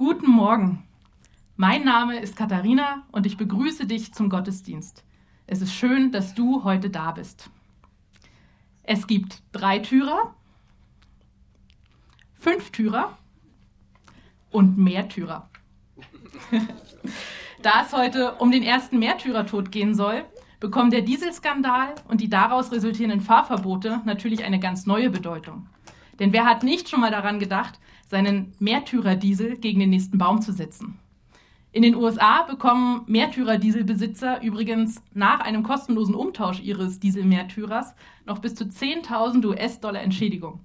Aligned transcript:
Guten 0.00 0.30
Morgen. 0.30 0.82
Mein 1.56 1.84
Name 1.84 2.20
ist 2.20 2.34
Katharina 2.34 3.02
und 3.12 3.26
ich 3.26 3.36
begrüße 3.36 3.84
dich 3.84 4.14
zum 4.14 4.30
Gottesdienst. 4.30 5.04
Es 5.46 5.60
ist 5.60 5.74
schön, 5.74 6.10
dass 6.10 6.34
du 6.34 6.64
heute 6.64 6.88
da 6.88 7.10
bist. 7.10 7.50
Es 8.82 9.06
gibt 9.06 9.42
drei 9.52 9.78
Türer, 9.78 10.34
fünf 12.32 12.70
Türer 12.70 13.18
und 14.50 14.78
Märtyrer. 14.78 15.50
da 17.62 17.82
es 17.82 17.92
heute 17.92 18.36
um 18.36 18.50
den 18.50 18.62
ersten 18.62 18.98
Märtyrertod 18.98 19.70
gehen 19.70 19.94
soll, 19.94 20.24
bekommen 20.60 20.90
der 20.90 21.02
Dieselskandal 21.02 21.94
und 22.08 22.22
die 22.22 22.30
daraus 22.30 22.72
resultierenden 22.72 23.20
Fahrverbote 23.20 24.00
natürlich 24.06 24.44
eine 24.44 24.60
ganz 24.60 24.86
neue 24.86 25.10
Bedeutung. 25.10 25.66
Denn 26.18 26.32
wer 26.32 26.46
hat 26.46 26.62
nicht 26.62 26.88
schon 26.88 27.02
mal 27.02 27.10
daran 27.10 27.38
gedacht, 27.38 27.78
seinen 28.10 28.52
Märtyrerdiesel 28.58 29.56
gegen 29.56 29.80
den 29.80 29.90
nächsten 29.90 30.18
Baum 30.18 30.42
zu 30.42 30.52
setzen? 30.52 30.98
In 31.72 31.82
den 31.82 31.94
USA 31.94 32.42
bekommen 32.42 33.04
Märtyrer-Dieselbesitzer 33.06 34.42
übrigens 34.42 35.00
nach 35.14 35.38
einem 35.38 35.62
kostenlosen 35.62 36.16
Umtausch 36.16 36.60
ihres 36.60 36.98
Dieselmärtyrers 36.98 37.94
noch 38.26 38.40
bis 38.40 38.56
zu 38.56 38.64
10.000 38.64 39.46
US-Dollar 39.46 40.02
Entschädigung. 40.02 40.58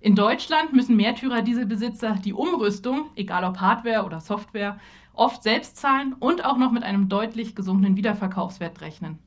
In 0.00 0.16
Deutschland 0.16 0.72
müssen 0.72 0.96
Märtyrer-Dieselbesitzer 0.96 2.16
die 2.24 2.32
Umrüstung, 2.32 3.10
egal 3.14 3.44
ob 3.44 3.60
Hardware 3.60 4.04
oder 4.04 4.18
Software, 4.20 4.80
oft 5.14 5.44
selbst 5.44 5.76
zahlen 5.76 6.16
und 6.18 6.44
auch 6.44 6.56
noch 6.56 6.72
mit 6.72 6.82
einem 6.82 7.08
deutlich 7.08 7.54
gesunkenen 7.54 7.96
Wiederverkaufswert 7.96 8.80
rechnen. 8.80 9.20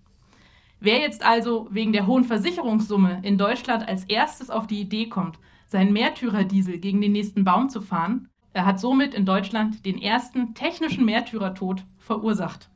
Wer 0.85 0.99
jetzt 0.99 1.25
also 1.25 1.67
wegen 1.71 1.94
der 1.94 2.05
hohen 2.05 2.25
Versicherungssumme 2.25 3.21
in 3.23 3.39
Deutschland 3.39 3.88
als 3.88 4.03
erstes 4.03 4.52
auf 4.52 4.67
die 4.67 4.80
Idee 4.80 5.09
kommt, 5.09 5.39
seinen 5.66 5.91
Märtyrerdiesel 5.93 6.77
gegen 6.77 7.02
den 7.02 7.12
nächsten 7.12 7.43
Baum 7.43 7.70
zu 7.70 7.81
fahren, 7.81 8.30
er 8.53 8.67
hat 8.67 8.80
somit 8.80 9.16
in 9.16 9.26
Deutschland 9.26 9.84
den 9.84 9.99
ersten 9.99 10.53
technischen 10.53 11.04
Märtyrertod 11.04 11.84
verursacht. 11.98 12.70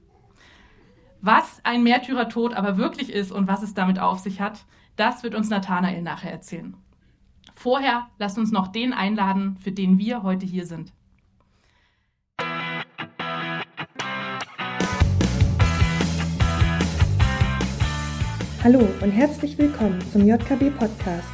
Was 1.22 1.62
ein 1.64 1.84
Märtyrertod 1.84 2.56
aber 2.56 2.78
wirklich 2.78 3.14
ist 3.14 3.32
und 3.32 3.48
was 3.48 3.62
es 3.62 3.76
damit 3.76 4.00
auf 4.00 4.18
sich 4.18 4.42
hat, 4.42 4.66
das 4.96 5.22
wird 5.22 5.36
uns 5.36 5.52
Nathanael 5.52 6.02
nachher 6.02 6.32
erzählen. 6.32 6.76
Vorher 7.54 8.08
lasst 8.18 8.40
uns 8.40 8.52
noch 8.52 8.70
den 8.70 8.92
einladen, 8.92 9.56
für 9.60 9.72
den 9.72 10.00
wir 10.00 10.24
heute 10.24 10.48
hier 10.48 10.66
sind. 10.66 10.94
Hallo 18.62 18.86
und 19.02 19.12
herzlich 19.12 19.58
willkommen 19.58 20.02
zum 20.12 20.28
JKB 20.28 20.78
Podcast. 20.78 21.30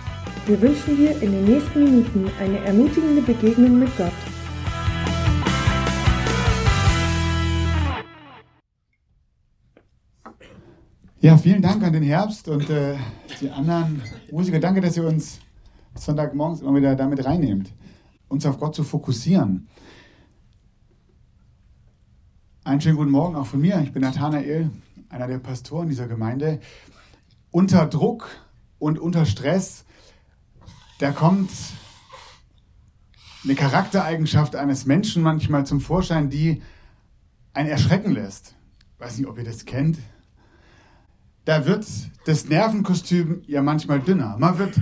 Wir 0.45 0.61
wünschen 0.61 0.95
dir 0.95 1.19
in 1.23 1.31
den 1.31 1.45
nächsten 1.45 1.83
Minuten 1.83 2.29
eine 2.39 2.59
ermutigende 2.59 3.23
Begegnung 3.23 3.79
mit 3.79 3.89
Gott. 3.97 4.11
Ja, 11.19 11.35
vielen 11.35 11.63
Dank 11.63 11.81
an 11.81 11.93
den 11.93 12.03
Herbst 12.03 12.47
und 12.47 12.69
äh, 12.69 12.95
die 13.41 13.49
anderen 13.49 14.03
Musiker. 14.29 14.59
Danke, 14.59 14.81
dass 14.81 14.95
ihr 14.95 15.07
uns 15.07 15.39
Sonntagmorgens 15.95 16.61
immer 16.61 16.75
wieder 16.75 16.95
damit 16.95 17.25
reinnehmt, 17.25 17.73
uns 18.27 18.45
auf 18.45 18.59
Gott 18.59 18.75
zu 18.75 18.83
fokussieren. 18.83 19.67
Einen 22.63 22.81
schönen 22.81 22.97
guten 22.97 23.09
Morgen 23.09 23.35
auch 23.35 23.47
von 23.47 23.61
mir. 23.61 23.81
Ich 23.81 23.91
bin 23.91 24.03
Nathanael, 24.03 24.69
einer 25.09 25.25
der 25.25 25.39
Pastoren 25.39 25.89
dieser 25.89 26.07
Gemeinde 26.07 26.59
unter 27.55 27.85
Druck 27.85 28.27
und 28.79 28.99
unter 28.99 29.25
Stress, 29.25 29.85
da 30.99 31.11
kommt 31.11 31.49
eine 33.45 33.55
Charaktereigenschaft 33.55 34.57
eines 34.57 34.85
Menschen 34.85 35.23
manchmal 35.23 35.65
zum 35.65 35.79
Vorschein, 35.79 36.29
die 36.29 36.61
einen 37.53 37.69
erschrecken 37.69 38.11
lässt. 38.11 38.55
Ich 38.93 38.99
weiß 38.99 39.17
nicht, 39.17 39.27
ob 39.27 39.37
ihr 39.37 39.45
das 39.45 39.63
kennt. 39.63 39.99
Da 41.45 41.65
wird 41.65 41.85
das 42.25 42.49
Nervenkostüm 42.49 43.41
ja 43.47 43.61
manchmal 43.61 44.01
dünner. 44.01 44.35
Man 44.37 44.57
wird 44.57 44.81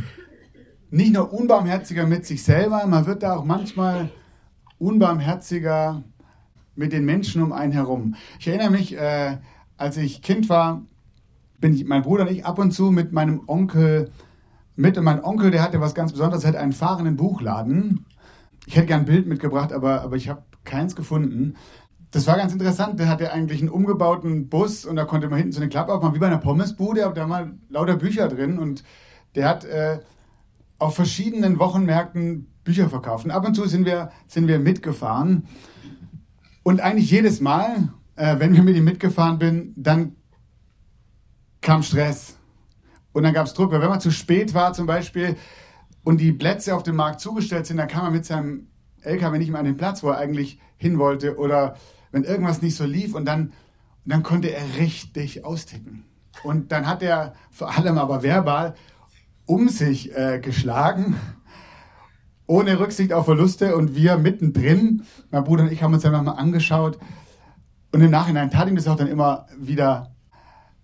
nicht 0.89 1.13
nur 1.13 1.31
unbarmherziger 1.31 2.07
mit 2.07 2.25
sich 2.25 2.41
selber, 2.41 2.87
man 2.87 3.05
wird 3.05 3.21
da 3.21 3.35
auch 3.35 3.45
manchmal 3.45 4.09
unbarmherziger 4.79 6.03
mit 6.73 6.91
den 6.91 7.05
Menschen 7.05 7.43
um 7.43 7.51
einen 7.51 7.71
herum. 7.71 8.15
Ich 8.39 8.47
erinnere 8.47 8.71
mich, 8.71 8.97
äh, 8.97 9.37
als 9.77 9.97
ich 9.97 10.23
Kind 10.23 10.49
war, 10.49 10.81
bin 11.63 11.73
ich, 11.73 11.85
mein 11.85 12.01
Bruder 12.01 12.23
und 12.23 12.31
ich 12.31 12.45
ab 12.45 12.59
und 12.59 12.71
zu 12.71 12.91
mit 12.91 13.13
meinem 13.13 13.41
Onkel 13.47 14.11
mit. 14.75 14.97
Und 14.97 15.05
mein 15.05 15.23
Onkel, 15.23 15.49
der 15.49 15.63
hatte 15.63 15.79
was 15.79 15.95
ganz 15.95 16.11
Besonderes, 16.11 16.43
er 16.43 16.49
hat 16.49 16.55
einen 16.57 16.73
fahrenden 16.73 17.15
Buchladen. 17.15 18.05
Ich 18.65 18.75
hätte 18.75 18.87
gern 18.87 18.99
ein 19.01 19.05
Bild 19.05 19.27
mitgebracht, 19.27 19.71
aber, 19.71 20.01
aber 20.01 20.17
ich 20.17 20.27
habe 20.27 20.43
keins 20.65 20.93
gefunden. 20.93 21.55
Das 22.11 22.27
war 22.27 22.35
ganz 22.35 22.51
interessant. 22.51 22.99
Der 22.99 23.07
hatte 23.07 23.31
eigentlich 23.31 23.61
einen 23.61 23.69
umgebauten 23.69 24.49
Bus 24.49 24.85
und 24.85 24.97
da 24.97 25.05
konnte 25.05 25.29
man 25.29 25.37
hinten 25.37 25.53
so 25.53 25.61
eine 25.61 25.69
Klappe 25.69 25.93
aufmachen, 25.93 26.13
wie 26.15 26.19
bei 26.19 26.27
einer 26.27 26.37
Pommesbude, 26.37 27.05
aber 27.05 27.15
da 27.15 27.29
waren 27.29 27.61
lauter 27.69 27.95
Bücher 27.95 28.27
drin 28.27 28.59
und 28.59 28.83
der 29.35 29.47
hat 29.47 29.63
äh, 29.63 29.99
auf 30.79 30.95
verschiedenen 30.95 31.59
Wochenmärkten 31.59 32.51
Bücher 32.65 32.89
verkauft. 32.89 33.23
Und 33.23 33.31
ab 33.31 33.47
und 33.47 33.55
zu 33.55 33.65
sind 33.67 33.85
wir, 33.85 34.11
sind 34.27 34.49
wir 34.49 34.59
mitgefahren. 34.59 35.47
Und 36.61 36.81
eigentlich 36.81 37.09
jedes 37.09 37.39
Mal, 37.39 37.93
äh, 38.17 38.37
wenn 38.39 38.53
wir 38.53 38.63
mit 38.63 38.75
ihm 38.75 38.83
mitgefahren 38.83 39.39
bin, 39.39 39.73
dann 39.77 40.17
kam 41.63 41.81
Stress. 41.81 42.37
Und 43.13 43.23
dann 43.23 43.33
gab 43.33 43.47
es 43.47 43.53
Druck, 43.53 43.71
weil 43.71 43.81
wenn 43.81 43.89
man 43.89 44.01
zu 44.01 44.11
spät 44.11 44.53
war 44.53 44.73
zum 44.73 44.85
Beispiel 44.85 45.37
und 46.03 46.19
die 46.19 46.31
Plätze 46.31 46.75
auf 46.75 46.83
dem 46.83 46.95
Markt 46.95 47.19
zugestellt 47.19 47.65
sind, 47.65 47.77
dann 47.77 47.87
kam 47.87 48.03
man 48.03 48.13
mit 48.13 48.25
seinem 48.25 48.67
LKW 49.01 49.37
nicht 49.37 49.49
mehr 49.49 49.59
an 49.59 49.65
den 49.65 49.77
Platz, 49.77 50.03
wo 50.03 50.09
er 50.09 50.17
eigentlich 50.17 50.59
hin 50.77 50.99
wollte 50.99 51.37
oder 51.37 51.75
wenn 52.11 52.23
irgendwas 52.23 52.61
nicht 52.61 52.75
so 52.75 52.85
lief 52.85 53.15
und 53.15 53.25
dann, 53.25 53.53
dann 54.05 54.23
konnte 54.23 54.49
er 54.49 54.77
richtig 54.77 55.45
austicken. 55.45 56.05
Und 56.43 56.71
dann 56.71 56.87
hat 56.87 57.03
er 57.03 57.33
vor 57.51 57.75
allem 57.75 57.97
aber 57.97 58.23
verbal 58.23 58.75
um 59.45 59.69
sich 59.69 60.15
äh, 60.15 60.39
geschlagen, 60.39 61.15
ohne 62.47 62.79
Rücksicht 62.79 63.13
auf 63.13 63.25
Verluste 63.25 63.75
und 63.75 63.95
wir 63.95 64.17
mittendrin, 64.17 65.03
mein 65.31 65.43
Bruder 65.43 65.63
und 65.63 65.71
ich 65.71 65.83
haben 65.83 65.93
uns 65.93 66.03
dann 66.03 66.11
nochmal 66.11 66.37
angeschaut 66.37 66.97
und 67.91 68.01
im 68.01 68.11
Nachhinein 68.11 68.51
tat 68.51 68.67
ihm 68.67 68.75
das 68.75 68.87
auch 68.87 68.95
dann 68.95 69.07
immer 69.07 69.47
wieder 69.57 70.12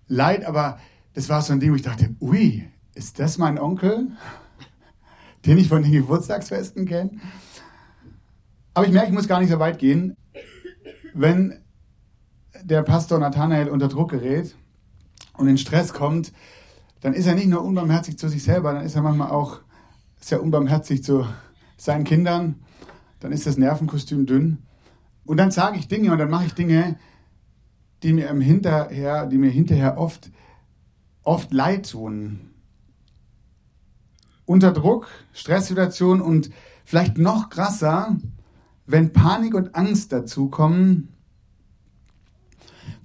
leid, 0.09 0.45
aber 0.45 0.79
das 1.13 1.29
war 1.29 1.41
so 1.41 1.53
ein 1.53 1.61
Ding, 1.61 1.71
wo 1.71 1.75
ich 1.75 1.81
dachte, 1.81 2.13
ui, 2.19 2.67
ist 2.95 3.19
das 3.19 3.37
mein 3.37 3.57
Onkel, 3.57 4.11
den 5.45 5.57
ich 5.57 5.69
von 5.69 5.81
den 5.81 5.93
Geburtstagsfesten 5.93 6.85
kenne? 6.85 7.11
Aber 8.73 8.85
ich 8.85 8.91
merke, 8.91 9.07
ich 9.07 9.13
muss 9.13 9.27
gar 9.27 9.39
nicht 9.39 9.51
so 9.51 9.59
weit 9.59 9.79
gehen. 9.79 10.15
Wenn 11.13 11.59
der 12.63 12.83
Pastor 12.83 13.19
Nathanael 13.19 13.69
unter 13.69 13.87
Druck 13.87 14.11
gerät 14.11 14.55
und 15.33 15.47
in 15.47 15.57
Stress 15.57 15.93
kommt, 15.93 16.33
dann 17.01 17.13
ist 17.13 17.27
er 17.27 17.35
nicht 17.35 17.47
nur 17.47 17.63
unbarmherzig 17.63 18.17
zu 18.17 18.27
sich 18.27 18.43
selber, 18.43 18.73
dann 18.73 18.85
ist 18.85 18.95
er 18.95 19.01
manchmal 19.01 19.31
auch 19.31 19.61
sehr 20.19 20.43
unbarmherzig 20.43 21.03
zu 21.03 21.25
seinen 21.77 22.03
Kindern. 22.03 22.55
Dann 23.19 23.31
ist 23.31 23.47
das 23.47 23.57
Nervenkostüm 23.57 24.25
dünn. 24.25 24.59
Und 25.25 25.37
dann 25.37 25.51
sage 25.51 25.77
ich 25.77 25.87
Dinge 25.87 26.11
und 26.11 26.17
dann 26.17 26.29
mache 26.29 26.45
ich 26.45 26.53
Dinge, 26.53 26.97
die 28.03 28.13
mir 28.13 28.29
im 28.29 28.41
Hinterher, 28.41 29.25
die 29.25 29.37
mir 29.37 29.49
hinterher 29.49 29.97
oft, 29.97 30.29
oft 31.23 31.51
leid 31.53 31.89
tun. 31.89 32.51
Unter 34.45 34.71
Druck, 34.71 35.07
Stresssituation 35.33 36.21
und 36.21 36.49
vielleicht 36.85 37.17
noch 37.17 37.49
krasser, 37.49 38.17
wenn 38.85 39.13
Panik 39.13 39.53
und 39.53 39.75
Angst 39.75 40.11
dazukommen, 40.11 41.09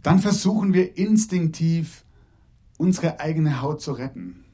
dann 0.02 0.18
versuchen 0.20 0.72
wir 0.72 0.96
instinktiv 0.96 2.04
unsere 2.78 3.20
eigene 3.20 3.60
Haut 3.60 3.82
zu 3.82 3.92
retten. 3.92 4.44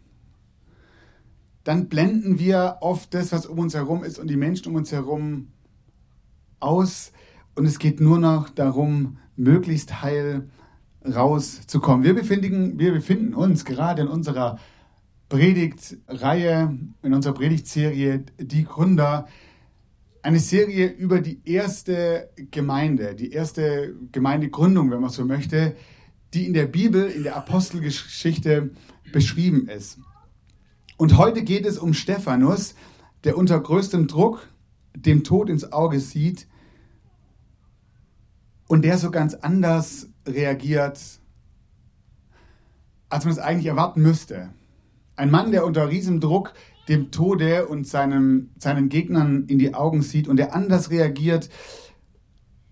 Dann 1.64 1.88
blenden 1.88 2.38
wir 2.38 2.78
oft 2.80 3.14
das, 3.14 3.32
was 3.32 3.46
um 3.46 3.58
uns 3.58 3.74
herum 3.74 4.02
ist 4.02 4.18
und 4.18 4.28
die 4.28 4.36
Menschen 4.36 4.68
um 4.68 4.76
uns 4.76 4.92
herum 4.92 5.48
aus 6.58 7.12
und 7.60 7.66
es 7.66 7.78
geht 7.78 8.00
nur 8.00 8.18
noch 8.18 8.48
darum, 8.48 9.18
möglichst 9.36 10.00
heil 10.00 10.48
rauszukommen. 11.04 12.04
Wir 12.04 12.14
befinden, 12.14 12.78
wir 12.78 12.90
befinden 12.90 13.34
uns 13.34 13.66
gerade 13.66 14.00
in 14.00 14.08
unserer 14.08 14.58
Predigtreihe, 15.28 16.78
in 17.02 17.12
unserer 17.12 17.34
Predigtserie 17.34 18.24
Die 18.38 18.64
Gründer, 18.64 19.28
eine 20.22 20.38
Serie 20.38 20.86
über 20.86 21.20
die 21.20 21.42
erste 21.44 22.30
Gemeinde, 22.50 23.14
die 23.14 23.30
erste 23.30 23.94
Gemeindegründung, 24.10 24.90
wenn 24.90 25.02
man 25.02 25.10
so 25.10 25.26
möchte, 25.26 25.76
die 26.32 26.46
in 26.46 26.54
der 26.54 26.66
Bibel, 26.66 27.10
in 27.10 27.24
der 27.24 27.36
Apostelgeschichte 27.36 28.70
beschrieben 29.12 29.68
ist. 29.68 29.98
Und 30.96 31.18
heute 31.18 31.42
geht 31.42 31.66
es 31.66 31.76
um 31.76 31.92
Stephanus, 31.92 32.74
der 33.24 33.36
unter 33.36 33.60
größtem 33.60 34.06
Druck 34.06 34.48
dem 34.96 35.24
Tod 35.24 35.50
ins 35.50 35.74
Auge 35.74 36.00
sieht 36.00 36.46
und 38.70 38.82
der 38.82 38.98
so 38.98 39.10
ganz 39.10 39.34
anders 39.34 40.06
reagiert, 40.24 41.00
als 43.08 43.24
man 43.24 43.32
es 43.32 43.40
eigentlich 43.40 43.66
erwarten 43.66 44.00
müsste. 44.00 44.50
Ein 45.16 45.32
Mann, 45.32 45.50
der 45.50 45.66
unter 45.66 45.90
Riesendruck 45.90 46.54
dem 46.86 47.10
Tode 47.10 47.66
und 47.66 47.88
seinem, 47.88 48.50
seinen 48.60 48.88
Gegnern 48.88 49.46
in 49.48 49.58
die 49.58 49.74
Augen 49.74 50.02
sieht 50.02 50.28
und 50.28 50.36
der 50.36 50.54
anders 50.54 50.88
reagiert 50.90 51.50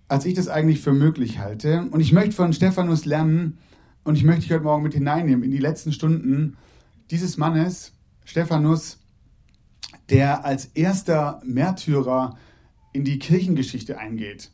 als 0.06 0.24
ich 0.24 0.34
das 0.34 0.46
eigentlich 0.46 0.80
für 0.80 0.92
möglich 0.92 1.40
halte. 1.40 1.88
Und 1.90 1.98
ich 1.98 2.12
möchte 2.12 2.36
von 2.36 2.52
Stephanus 2.52 3.04
lernen 3.04 3.58
und 4.04 4.14
ich 4.14 4.22
möchte 4.22 4.42
dich 4.42 4.52
heute 4.52 4.62
Morgen 4.62 4.84
mit 4.84 4.94
hineinnehmen 4.94 5.42
in 5.42 5.50
die 5.50 5.58
letzten 5.58 5.92
Stunden 5.92 6.56
dieses 7.10 7.38
Mannes, 7.38 7.92
Stephanus, 8.24 9.00
der 10.10 10.44
als 10.44 10.66
erster 10.66 11.42
Märtyrer 11.44 12.38
in 12.92 13.02
die 13.02 13.18
Kirchengeschichte 13.18 13.98
eingeht. 13.98 14.52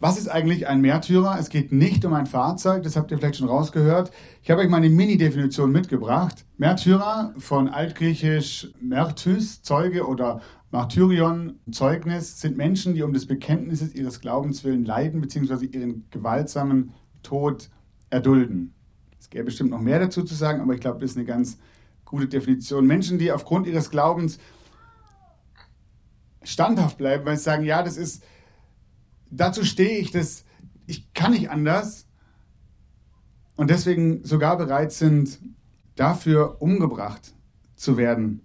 Was 0.00 0.18
ist 0.18 0.28
eigentlich 0.28 0.66
ein 0.66 0.80
Märtyrer? 0.80 1.36
Es 1.38 1.48
geht 1.48 1.72
nicht 1.72 2.04
um 2.04 2.12
ein 2.14 2.26
Fahrzeug, 2.26 2.82
das 2.82 2.96
habt 2.96 3.10
ihr 3.10 3.18
vielleicht 3.18 3.36
schon 3.36 3.48
rausgehört. 3.48 4.10
Ich 4.42 4.50
habe 4.50 4.60
euch 4.60 4.68
mal 4.68 4.78
eine 4.78 4.90
Mini-Definition 4.90 5.70
mitgebracht. 5.70 6.44
Märtyrer 6.58 7.32
von 7.38 7.68
altgriechisch 7.68 8.72
Märtys, 8.80 9.62
Zeuge 9.62 10.06
oder 10.06 10.40
Martyrion, 10.72 11.60
Zeugnis, 11.70 12.40
sind 12.40 12.56
Menschen, 12.56 12.94
die 12.94 13.02
um 13.02 13.12
des 13.12 13.26
Bekenntnisses 13.26 13.94
ihres 13.94 14.20
Glaubens 14.20 14.64
willen 14.64 14.84
leiden, 14.84 15.20
bzw. 15.20 15.66
ihren 15.66 16.04
gewaltsamen 16.10 16.92
Tod 17.22 17.70
erdulden. 18.10 18.74
Es 19.20 19.30
gäbe 19.30 19.44
bestimmt 19.44 19.70
noch 19.70 19.80
mehr 19.80 20.00
dazu 20.00 20.24
zu 20.24 20.34
sagen, 20.34 20.60
aber 20.60 20.74
ich 20.74 20.80
glaube, 20.80 20.98
das 20.98 21.12
ist 21.12 21.16
eine 21.16 21.26
ganz 21.26 21.58
gute 22.04 22.26
Definition. 22.26 22.86
Menschen, 22.86 23.18
die 23.18 23.32
aufgrund 23.32 23.66
ihres 23.66 23.90
Glaubens 23.90 24.38
standhaft 26.42 26.98
bleiben, 26.98 27.24
weil 27.24 27.36
sie 27.36 27.44
sagen, 27.44 27.64
ja, 27.64 27.82
das 27.82 27.96
ist, 27.96 28.22
dazu 29.40 29.64
stehe 29.64 29.98
ich, 29.98 30.10
das, 30.10 30.44
ich 30.86 31.12
kann 31.14 31.32
nicht 31.32 31.50
anders 31.50 32.06
und 33.56 33.70
deswegen 33.70 34.24
sogar 34.24 34.56
bereit 34.56 34.92
sind, 34.92 35.38
dafür 35.96 36.60
umgebracht 36.60 37.34
zu 37.76 37.96
werden. 37.96 38.40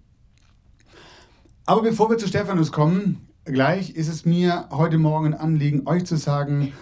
Aber 1.66 1.82
bevor 1.82 2.10
wir 2.10 2.18
zu 2.18 2.28
Stephanus 2.28 2.72
kommen, 2.72 3.28
gleich 3.44 3.90
ist 3.94 4.08
es 4.08 4.24
mir 4.24 4.68
heute 4.70 4.98
Morgen 4.98 5.26
ein 5.26 5.34
Anliegen, 5.34 5.86
euch 5.86 6.04
zu 6.04 6.16
sagen 6.16 6.72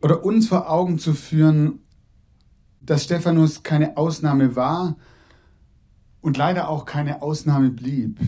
oder 0.00 0.24
uns 0.24 0.48
vor 0.48 0.70
Augen 0.70 0.98
zu 0.98 1.14
führen, 1.14 1.80
dass 2.80 3.04
Stephanus 3.04 3.62
keine 3.62 3.96
Ausnahme 3.96 4.56
war 4.56 4.96
und 6.20 6.36
leider 6.36 6.68
auch 6.68 6.84
keine 6.84 7.22
Ausnahme 7.22 7.70
blieb. 7.70 8.18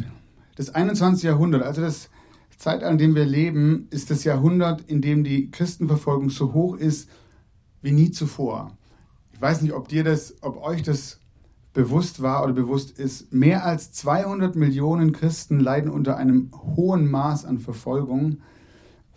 Das 0.56 0.74
21. 0.74 1.22
Jahrhundert, 1.22 1.62
also 1.62 1.80
das 1.80 2.10
Zeitalter, 2.60 2.90
in 2.90 2.98
dem 2.98 3.14
wir 3.14 3.24
leben, 3.24 3.88
ist 3.90 4.10
das 4.10 4.22
Jahrhundert, 4.24 4.82
in 4.82 5.00
dem 5.00 5.24
die 5.24 5.50
Christenverfolgung 5.50 6.28
so 6.28 6.52
hoch 6.52 6.76
ist 6.76 7.08
wie 7.80 7.90
nie 7.90 8.10
zuvor. 8.10 8.76
Ich 9.32 9.40
weiß 9.40 9.62
nicht, 9.62 9.72
ob 9.72 9.88
dir 9.88 10.04
das, 10.04 10.34
ob 10.42 10.62
euch 10.62 10.82
das 10.82 11.20
bewusst 11.72 12.20
war 12.20 12.44
oder 12.44 12.52
bewusst 12.52 12.98
ist. 12.98 13.32
Mehr 13.32 13.64
als 13.64 13.92
200 13.92 14.56
Millionen 14.56 15.12
Christen 15.12 15.58
leiden 15.58 15.90
unter 15.90 16.18
einem 16.18 16.50
hohen 16.76 17.10
Maß 17.10 17.46
an 17.46 17.60
Verfolgung, 17.60 18.42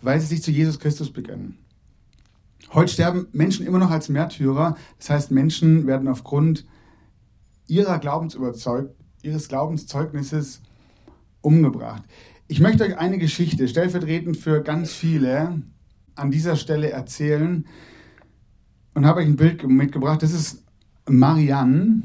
weil 0.00 0.20
sie 0.20 0.28
sich 0.28 0.42
zu 0.42 0.50
Jesus 0.50 0.78
Christus 0.78 1.12
bekennen. 1.12 1.58
Heute 2.72 2.94
sterben 2.94 3.26
Menschen 3.32 3.66
immer 3.66 3.78
noch 3.78 3.90
als 3.90 4.08
Märtyrer. 4.08 4.78
Das 4.98 5.10
heißt, 5.10 5.30
Menschen 5.30 5.86
werden 5.86 6.08
aufgrund 6.08 6.64
ihrer 7.66 7.98
Glaubensüberzeug 7.98 8.88
ihres 9.20 9.48
Glaubenszeugnisses 9.48 10.62
umgebracht. 11.42 12.04
Ich 12.46 12.60
möchte 12.60 12.84
euch 12.84 12.98
eine 12.98 13.16
Geschichte 13.16 13.66
stellvertretend 13.68 14.36
für 14.36 14.62
ganz 14.62 14.92
viele 14.92 15.62
an 16.14 16.30
dieser 16.30 16.56
Stelle 16.56 16.90
erzählen 16.90 17.66
und 18.92 19.06
habe 19.06 19.20
euch 19.20 19.26
ein 19.26 19.36
Bild 19.36 19.66
mitgebracht. 19.66 20.22
Das 20.22 20.34
ist 20.34 20.62
Marianne. 21.08 22.02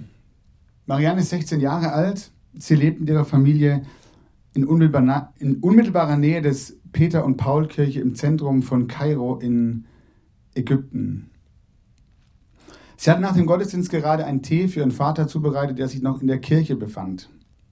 Marianne 0.86 1.22
ist 1.22 1.32
16 1.32 1.60
Jahre 1.60 1.92
alt. 1.92 2.32
Sie 2.58 2.76
lebt 2.76 3.02
mit 3.02 3.10
ihrer 3.10 3.26
Familie 3.26 3.84
in, 4.54 4.64
unmittelbar, 4.64 5.34
in 5.40 5.58
unmittelbarer 5.58 6.16
Nähe 6.16 6.42
des 6.42 6.80
Peter- 6.94 7.26
und 7.26 7.36
Paul-Kirche 7.36 8.00
im 8.00 8.16
Zentrum 8.16 8.64
von 8.64 8.88
Kairo 8.88 9.40
in 9.40 9.88
Ägypten. 10.56 11.32
Sie 12.96 13.12
hat 13.12 13.20
nach 13.20 13.36
dem 13.36 13.46
Gottesdienst 13.46 13.90
gerade 13.92 14.26
einen 14.26 14.42
Tee 14.42 14.70
für 14.70 14.80
ihren 14.80 14.92
Vater 14.92 15.28
zubereitet, 15.28 15.80
der 15.80 15.90
sich 15.90 16.02
noch 16.02 16.22
in 16.22 16.28
der 16.28 16.40
Kirche 16.40 16.78
befand, 16.78 17.30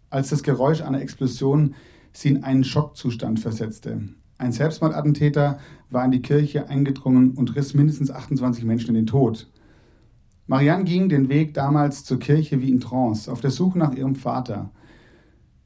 als 0.10 0.30
das 0.30 0.44
Geräusch 0.44 0.82
einer 0.82 1.02
Explosion 1.02 1.74
sie 2.20 2.30
in 2.30 2.44
einen 2.44 2.64
Schockzustand 2.64 3.40
versetzte. 3.40 4.02
Ein 4.40 4.52
Selbstmordattentäter 4.52 5.60
war 5.90 6.06
in 6.06 6.12
die 6.12 6.22
Kirche 6.22 6.70
eingedrungen 6.70 7.32
und 7.32 7.56
riss 7.56 7.74
mindestens 7.74 8.12
28 8.12 8.64
Menschen 8.64 8.90
in 8.90 8.96
den 8.96 9.08
Tod. 9.08 9.48
Marianne 10.48 10.86
ging 10.86 11.10
den 11.10 11.30
Weg 11.30 11.54
damals 11.54 12.04
zur 12.06 12.20
Kirche 12.20 12.62
wie 12.62 12.70
in 12.70 12.80
Trance, 12.80 13.32
auf 13.32 13.42
der 13.42 13.52
Suche 13.52 13.78
nach 13.78 13.94
ihrem 13.94 14.16
Vater. 14.16 14.72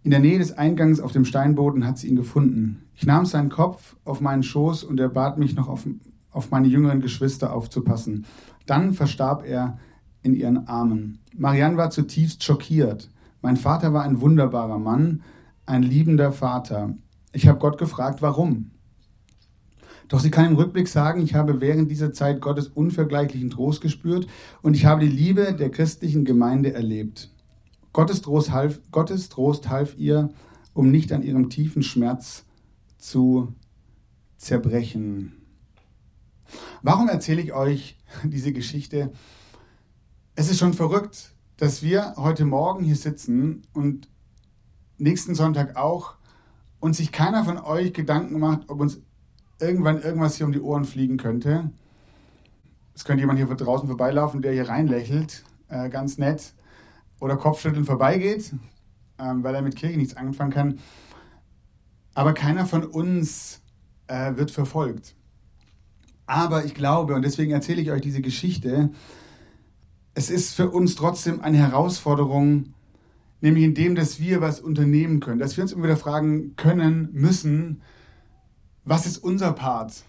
In 0.04 0.12
der 0.12 0.20
Nähe 0.20 0.40
des 0.40 0.58
Eingangs 0.58 1.00
auf 1.00 1.12
dem 1.12 1.26
Steinboden 1.26 1.86
hat 1.86 1.98
sie 2.00 2.08
ihn 2.08 2.16
gefunden. 2.16 2.84
Ich 2.96 3.06
nahm 3.06 3.26
seinen 3.26 3.50
Kopf 3.50 3.96
auf 4.04 4.20
meinen 4.20 4.44
Schoß 4.44 4.84
und 4.84 5.00
er 5.00 5.10
bat 5.10 5.38
mich 5.38 5.56
noch 5.56 5.68
auf, 5.70 5.88
auf 6.32 6.50
meine 6.52 6.68
jüngeren 6.68 7.02
Geschwister 7.02 7.54
aufzupassen. 7.54 8.26
Dann 8.66 8.94
verstarb 8.94 9.46
er 9.46 9.78
in 10.24 10.34
ihren 10.34 10.68
Armen. 10.68 11.20
Marianne 11.38 11.78
war 11.78 11.92
zutiefst 11.92 12.44
schockiert. 12.44 13.10
Mein 13.42 13.58
Vater 13.58 13.94
war 13.94 14.04
ein 14.04 14.22
wunderbarer 14.22 14.80
Mann, 14.80 15.22
ein 15.72 15.84
liebender 15.84 16.34
Vater. 16.34 16.96
Ich 17.32 17.48
habe 17.48 17.60
Gott 17.60 17.78
gefragt, 17.78 18.22
warum. 18.22 18.72
Doch 20.10 20.20
sie 20.20 20.30
kann 20.30 20.48
im 20.48 20.58
Rückblick 20.58 20.90
sagen, 20.90 21.22
ich 21.22 21.34
habe 21.34 21.62
während 21.62 21.90
dieser 21.90 22.12
Zeit 22.12 22.42
Gottes 22.42 22.68
unvergleichlichen 22.68 23.50
Trost 23.50 23.80
gespürt 23.80 24.28
und 24.62 24.76
ich 24.76 24.86
habe 24.86 25.06
die 25.06 25.16
Liebe 25.16 25.54
der 25.54 25.72
christlichen 25.72 26.26
Gemeinde 26.26 26.74
erlebt. 26.74 27.32
Gottes 27.94 28.22
Trost 28.22 28.52
half, 28.52 28.82
Gottes 28.92 29.30
Trost 29.30 29.70
half 29.70 29.98
ihr, 29.98 30.30
um 30.74 30.92
nicht 30.92 31.14
an 31.14 31.24
ihrem 31.24 31.50
tiefen 31.50 31.84
Schmerz 31.84 32.44
zu 32.98 33.54
zerbrechen. 34.38 35.32
Warum 36.82 37.08
erzähle 37.08 37.42
ich 37.42 37.54
euch 37.54 37.98
diese 38.24 38.52
Geschichte? 38.52 39.14
Es 40.36 40.52
ist 40.52 40.60
schon 40.60 40.74
verrückt, 40.74 41.34
dass 41.56 41.82
wir 41.82 42.16
heute 42.18 42.44
Morgen 42.44 42.84
hier 42.84 42.98
sitzen 42.98 43.62
und 43.74 44.11
nächsten 45.02 45.36
Sonntag 45.36 45.76
auch 45.76 46.16
und 46.80 46.96
sich 46.96 47.12
keiner 47.12 47.44
von 47.44 47.58
euch 47.58 47.94
Gedanken 47.94 48.40
macht, 48.40 48.70
ob 48.70 48.80
uns 48.80 49.00
irgendwann 49.60 50.02
irgendwas 50.02 50.36
hier 50.36 50.46
um 50.46 50.52
die 50.52 50.62
Ohren 50.62 50.86
fliegen 50.86 51.18
könnte. 51.18 51.72
Es 52.94 53.06
könnte 53.06 53.22
jemand 53.22 53.40
hier 53.40 53.48
draußen 53.48 53.88
vorbeilaufen, 53.88 54.42
der 54.42 54.54
hier 54.54 54.70
reinlächelt, 54.70 55.44
äh, 55.70 55.90
ganz 55.90 56.18
nett, 56.18 56.54
oder 57.20 57.38
Kopfschütteln 57.38 57.86
vorbeigeht, 57.86 58.54
ähm, 59.20 59.44
weil 59.44 59.56
er 59.56 59.62
mit 59.62 59.76
Kirche 59.76 59.98
nichts 59.98 60.18
anfangen 60.18 60.52
kann. 60.52 60.80
Aber 62.14 62.34
keiner 62.34 62.66
von 62.66 62.84
uns 62.84 63.62
äh, 64.08 64.36
wird 64.36 64.52
verfolgt. 64.52 65.16
Aber 66.26 66.66
ich 66.66 66.74
glaube, 66.74 67.16
und 67.16 67.24
deswegen 67.24 67.52
erzähle 67.52 67.82
ich 67.82 67.92
euch 67.92 68.02
diese 68.02 68.22
Geschichte, 68.22 68.92
es 70.14 70.30
ist 70.30 70.54
für 70.54 70.70
uns 70.70 70.96
trotzdem 70.96 71.42
eine 71.42 71.58
Herausforderung, 71.58 72.74
nämlich 73.42 73.66
indem, 73.66 73.96
dass 73.96 74.20
wir 74.20 74.40
was 74.40 74.60
unternehmen 74.60 75.20
können, 75.20 75.40
dass 75.40 75.58
wir 75.58 75.64
uns 75.64 75.74
immer 75.74 75.84
wieder 75.84 75.98
fragen 75.98 76.56
können, 76.56 77.10
müssen, 77.12 77.82
was 78.84 79.06
ist 79.06 79.18
unser 79.18 79.54
Part 79.54 80.04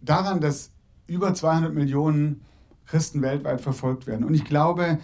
daran, 0.00 0.40
dass 0.40 0.70
über 1.06 1.34
200 1.34 1.74
Millionen 1.74 2.42
Christen 2.86 3.22
weltweit 3.22 3.60
verfolgt 3.60 4.06
werden. 4.06 4.24
Und 4.24 4.34
ich 4.34 4.44
glaube, 4.44 4.98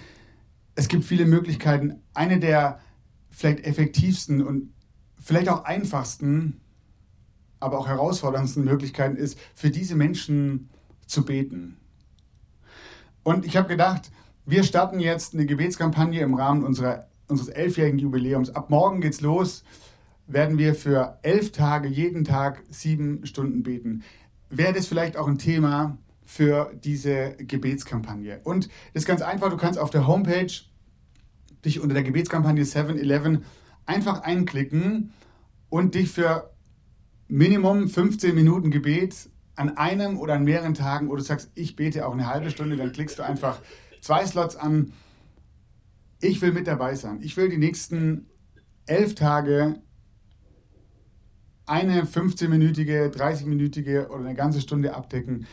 es 0.75 0.89
gibt 0.89 1.05
viele 1.05 1.27
Möglichkeiten. 1.27 2.03
Eine 2.15 2.39
der 2.39 2.81
vielleicht 3.31 3.61
effektivsten 3.61 4.43
und 4.43 4.73
vielleicht 5.21 5.49
auch 5.49 5.65
einfachsten, 5.65 6.61
aber 7.61 7.79
auch 7.79 7.89
herausforderndsten 7.89 8.65
Möglichkeiten 8.65 9.17
ist, 9.17 9.39
für 9.55 9.71
diese 9.71 9.97
Menschen 9.97 10.69
zu 11.07 11.25
beten. 11.25 11.77
Und 13.23 13.45
ich 13.45 13.57
habe 13.57 13.69
gedacht, 13.69 14.11
wir 14.49 14.65
starten 14.65 14.99
jetzt 14.99 15.35
eine 15.35 15.45
Gebetskampagne 15.45 16.23
im 16.23 16.33
Rahmen 16.33 16.65
unserer, 16.65 17.07
unseres 17.29 17.51
elfjährigen 17.51 17.99
Jubiläums. 17.99 18.49
Ab 18.49 18.71
morgen 18.71 19.03
geht's 19.03 19.21
los, 19.21 19.63
werden 20.27 20.57
wir 20.57 20.75
für 20.75 21.19
elf 21.21 21.53
Tage 21.53 21.87
jeden 21.87 22.25
Tag 22.25 22.63
sieben 22.71 23.27
Stunden 23.27 23.63
beten. 23.63 24.05
Wäre 24.49 24.73
das 24.73 24.87
vielleicht 24.87 25.19
auch 25.19 25.29
ein 25.29 25.37
Thema 25.37 25.99
für 26.25 26.73
diese 26.83 27.37
Gebetskampagne? 27.37 28.41
Und 28.43 28.69
das 28.95 29.03
ist 29.03 29.07
ganz 29.07 29.21
einfach, 29.21 29.51
du 29.51 29.59
kannst 29.59 29.79
auf 29.79 29.91
der 29.91 30.07
Homepage 30.07 30.53
dich 31.63 31.81
unter 31.81 31.93
der 31.93 32.03
Gebetskampagne 32.03 32.65
7-Eleven 32.65 33.45
einfach 33.85 34.23
einklicken 34.23 35.13
und 35.69 35.95
dich 35.95 36.11
für 36.11 36.55
Minimum 37.29 37.89
15 37.89 38.35
Minuten 38.35 38.71
Gebet 38.71 39.29
an 39.57 39.77
einem 39.77 40.19
oder 40.19 40.35
an 40.35 40.45
mehreren 40.45 40.73
Tagen, 40.73 41.09
oder 41.09 41.19
du 41.19 41.25
sagst, 41.25 41.51
ich 41.55 41.77
bete 41.77 42.07
auch 42.07 42.15
eine 42.15 42.29
halbe 42.29 42.51
Stunde, 42.51 42.79
dann 42.79 42.93
klickst 42.93 43.19
du 43.19 43.23
einfach 43.25 43.61
zwei 44.01 44.27
Slots 44.27 44.57
an. 44.57 44.93
Ich 46.21 46.43
will 46.43 46.53
mit 46.53 46.67
dabei 46.67 46.95
sein. 46.95 47.21
Ich 47.23 47.37
will 47.37 47.49
die 47.49 47.59
nächsten 47.59 48.27
elf 48.87 49.15
Tage 49.15 49.81
eine 51.67 52.05
15-minütige, 52.05 53.11
30-minütige 53.15 54.09
oder 54.09 54.25
eine 54.25 54.35
ganze 54.35 54.61
Stunde 54.61 54.95
abdecken. 54.95 55.47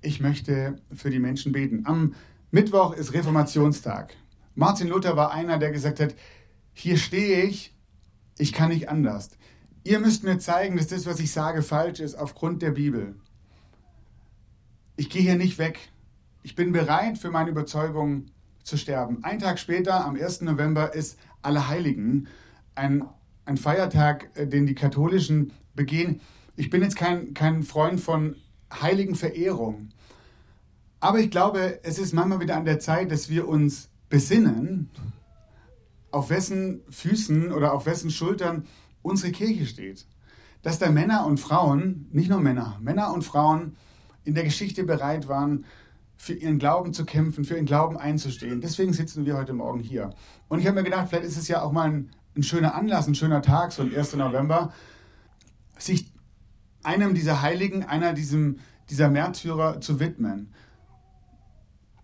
Ich 0.00 0.20
möchte 0.20 0.80
für 0.94 1.10
die 1.10 1.18
Menschen 1.18 1.52
beten. 1.52 1.84
Am 1.84 2.14
Mittwoch 2.50 2.94
ist 2.94 3.12
Reformationstag. 3.12 4.14
Martin 4.54 4.88
Luther 4.88 5.16
war 5.16 5.32
einer, 5.32 5.58
der 5.58 5.72
gesagt 5.72 6.00
hat, 6.00 6.14
hier 6.72 6.96
stehe 6.96 7.42
ich, 7.42 7.74
ich 8.38 8.52
kann 8.52 8.68
nicht 8.68 8.88
anders. 8.88 9.30
ihr 9.82 9.98
müsst 9.98 10.22
mir 10.22 10.38
zeigen, 10.38 10.76
dass 10.76 10.88
das, 10.88 11.06
was 11.06 11.18
ich 11.18 11.32
sage, 11.32 11.62
falsch 11.62 12.00
ist 12.00 12.14
aufgrund 12.14 12.62
der 12.62 12.70
Bibel. 12.70 13.16
Ich 14.96 15.10
gehe 15.10 15.22
hier 15.22 15.36
nicht 15.36 15.58
weg. 15.58 15.78
Ich 16.42 16.54
bin 16.54 16.72
bereit, 16.72 17.18
für 17.18 17.30
meine 17.30 17.50
Überzeugung 17.50 18.26
zu 18.62 18.76
sterben. 18.76 19.24
Ein 19.24 19.38
Tag 19.38 19.58
später, 19.58 20.04
am 20.04 20.14
1. 20.14 20.42
November, 20.42 20.94
ist 20.94 21.18
Allerheiligen, 21.42 22.28
ein, 22.74 23.04
ein 23.44 23.56
Feiertag, 23.56 24.30
äh, 24.34 24.46
den 24.46 24.66
die 24.66 24.74
Katholischen 24.74 25.52
begehen. 25.74 26.20
Ich 26.56 26.70
bin 26.70 26.82
jetzt 26.82 26.96
kein, 26.96 27.34
kein 27.34 27.62
Freund 27.62 28.00
von 28.00 28.36
heiligen 28.72 29.14
Verehrung. 29.14 29.88
Aber 31.00 31.20
ich 31.20 31.30
glaube, 31.30 31.80
es 31.82 31.98
ist 31.98 32.12
manchmal 32.12 32.40
wieder 32.40 32.56
an 32.56 32.64
der 32.64 32.80
Zeit, 32.80 33.10
dass 33.10 33.28
wir 33.28 33.48
uns 33.48 33.88
besinnen, 34.08 34.90
auf 36.10 36.30
wessen 36.30 36.82
Füßen 36.90 37.52
oder 37.52 37.72
auf 37.72 37.86
wessen 37.86 38.10
Schultern 38.10 38.64
unsere 39.02 39.32
Kirche 39.32 39.66
steht. 39.66 40.06
Dass 40.62 40.78
da 40.78 40.90
Männer 40.90 41.26
und 41.26 41.38
Frauen, 41.38 42.08
nicht 42.10 42.30
nur 42.30 42.40
Männer, 42.40 42.78
Männer 42.80 43.12
und 43.12 43.22
Frauen 43.22 43.76
in 44.24 44.34
der 44.34 44.44
Geschichte 44.44 44.84
bereit 44.84 45.28
waren, 45.28 45.64
für 46.18 46.34
ihren 46.34 46.58
Glauben 46.58 46.92
zu 46.92 47.06
kämpfen, 47.06 47.44
für 47.44 47.54
ihren 47.54 47.64
Glauben 47.64 47.96
einzustehen. 47.96 48.60
Deswegen 48.60 48.92
sitzen 48.92 49.24
wir 49.24 49.36
heute 49.36 49.54
Morgen 49.54 49.78
hier. 49.78 50.10
Und 50.48 50.58
ich 50.58 50.66
habe 50.66 50.76
mir 50.76 50.82
gedacht, 50.82 51.08
vielleicht 51.08 51.24
ist 51.24 51.38
es 51.38 51.48
ja 51.48 51.62
auch 51.62 51.72
mal 51.72 51.88
ein, 51.88 52.10
ein 52.36 52.42
schöner 52.42 52.74
Anlass, 52.74 53.06
ein 53.06 53.14
schöner 53.14 53.40
Tag, 53.40 53.72
so 53.72 53.82
ein 53.82 53.96
1. 53.96 54.16
November, 54.16 54.72
sich 55.78 56.12
einem 56.82 57.14
dieser 57.14 57.40
Heiligen, 57.40 57.84
einer 57.84 58.12
diesem, 58.12 58.58
dieser 58.90 59.08
Märtyrer 59.08 59.80
zu 59.80 60.00
widmen, 60.00 60.52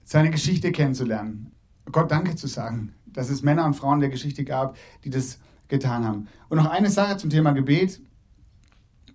seine 0.05 0.31
Geschichte 0.31 0.71
kennenzulernen, 0.71 1.53
Gott 1.91 2.11
Danke 2.11 2.37
zu 2.37 2.47
sagen, 2.47 2.95
dass 3.07 3.31
es 3.31 3.43
Männer 3.43 3.65
und 3.65 3.75
Frauen 3.75 4.01
der 4.01 4.11
Geschichte 4.11 4.45
gab, 4.45 4.77
die 5.03 5.11
das 5.11 5.39
getan 5.69 6.07
haben. 6.07 6.29
Und 6.49 6.59
noch 6.59 6.71
eine 6.71 6.91
Sache 6.91 7.17
zum 7.17 7.31
Thema 7.31 7.53
Gebet. 7.53 8.01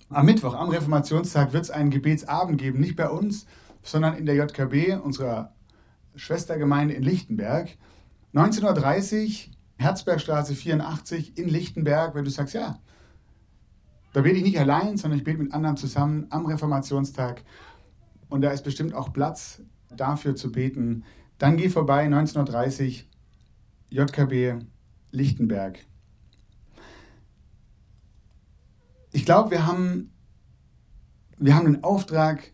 Am 0.09 0.25
Mittwoch, 0.25 0.55
am 0.55 0.69
Reformationstag, 0.69 1.53
wird 1.53 1.63
es 1.63 1.71
einen 1.71 1.91
Gebetsabend 1.91 2.59
geben, 2.59 2.79
nicht 2.79 2.95
bei 2.95 3.09
uns, 3.09 3.45
sondern 3.81 4.15
in 4.15 4.25
der 4.25 4.35
JKB, 4.35 5.01
unserer 5.03 5.53
Schwestergemeinde 6.15 6.93
in 6.93 7.03
Lichtenberg. 7.03 7.77
19.30 8.33 9.47
Uhr, 9.47 9.53
Herzbergstraße 9.77 10.53
84 10.55 11.37
in 11.37 11.49
Lichtenberg, 11.49 12.13
wenn 12.15 12.25
du 12.25 12.29
sagst, 12.29 12.53
ja, 12.53 12.79
da 14.13 14.21
bete 14.21 14.37
ich 14.37 14.43
nicht 14.43 14.59
allein, 14.59 14.97
sondern 14.97 15.19
ich 15.19 15.23
bete 15.23 15.41
mit 15.41 15.53
anderen 15.53 15.77
zusammen 15.77 16.27
am 16.29 16.45
Reformationstag. 16.45 17.43
Und 18.27 18.41
da 18.41 18.51
ist 18.51 18.63
bestimmt 18.63 18.93
auch 18.93 19.13
Platz 19.13 19.61
dafür 19.89 20.35
zu 20.35 20.51
beten. 20.51 21.03
Dann 21.37 21.57
geh 21.57 21.69
vorbei, 21.69 22.07
19.30 22.07 23.03
Uhr, 23.91 24.05
JKB 24.05 24.65
Lichtenberg. 25.11 25.79
Ich 29.11 29.25
glaube, 29.25 29.51
wir 29.51 29.65
haben, 29.65 30.11
wir 31.37 31.55
haben 31.55 31.65
den 31.65 31.83
Auftrag 31.83 32.51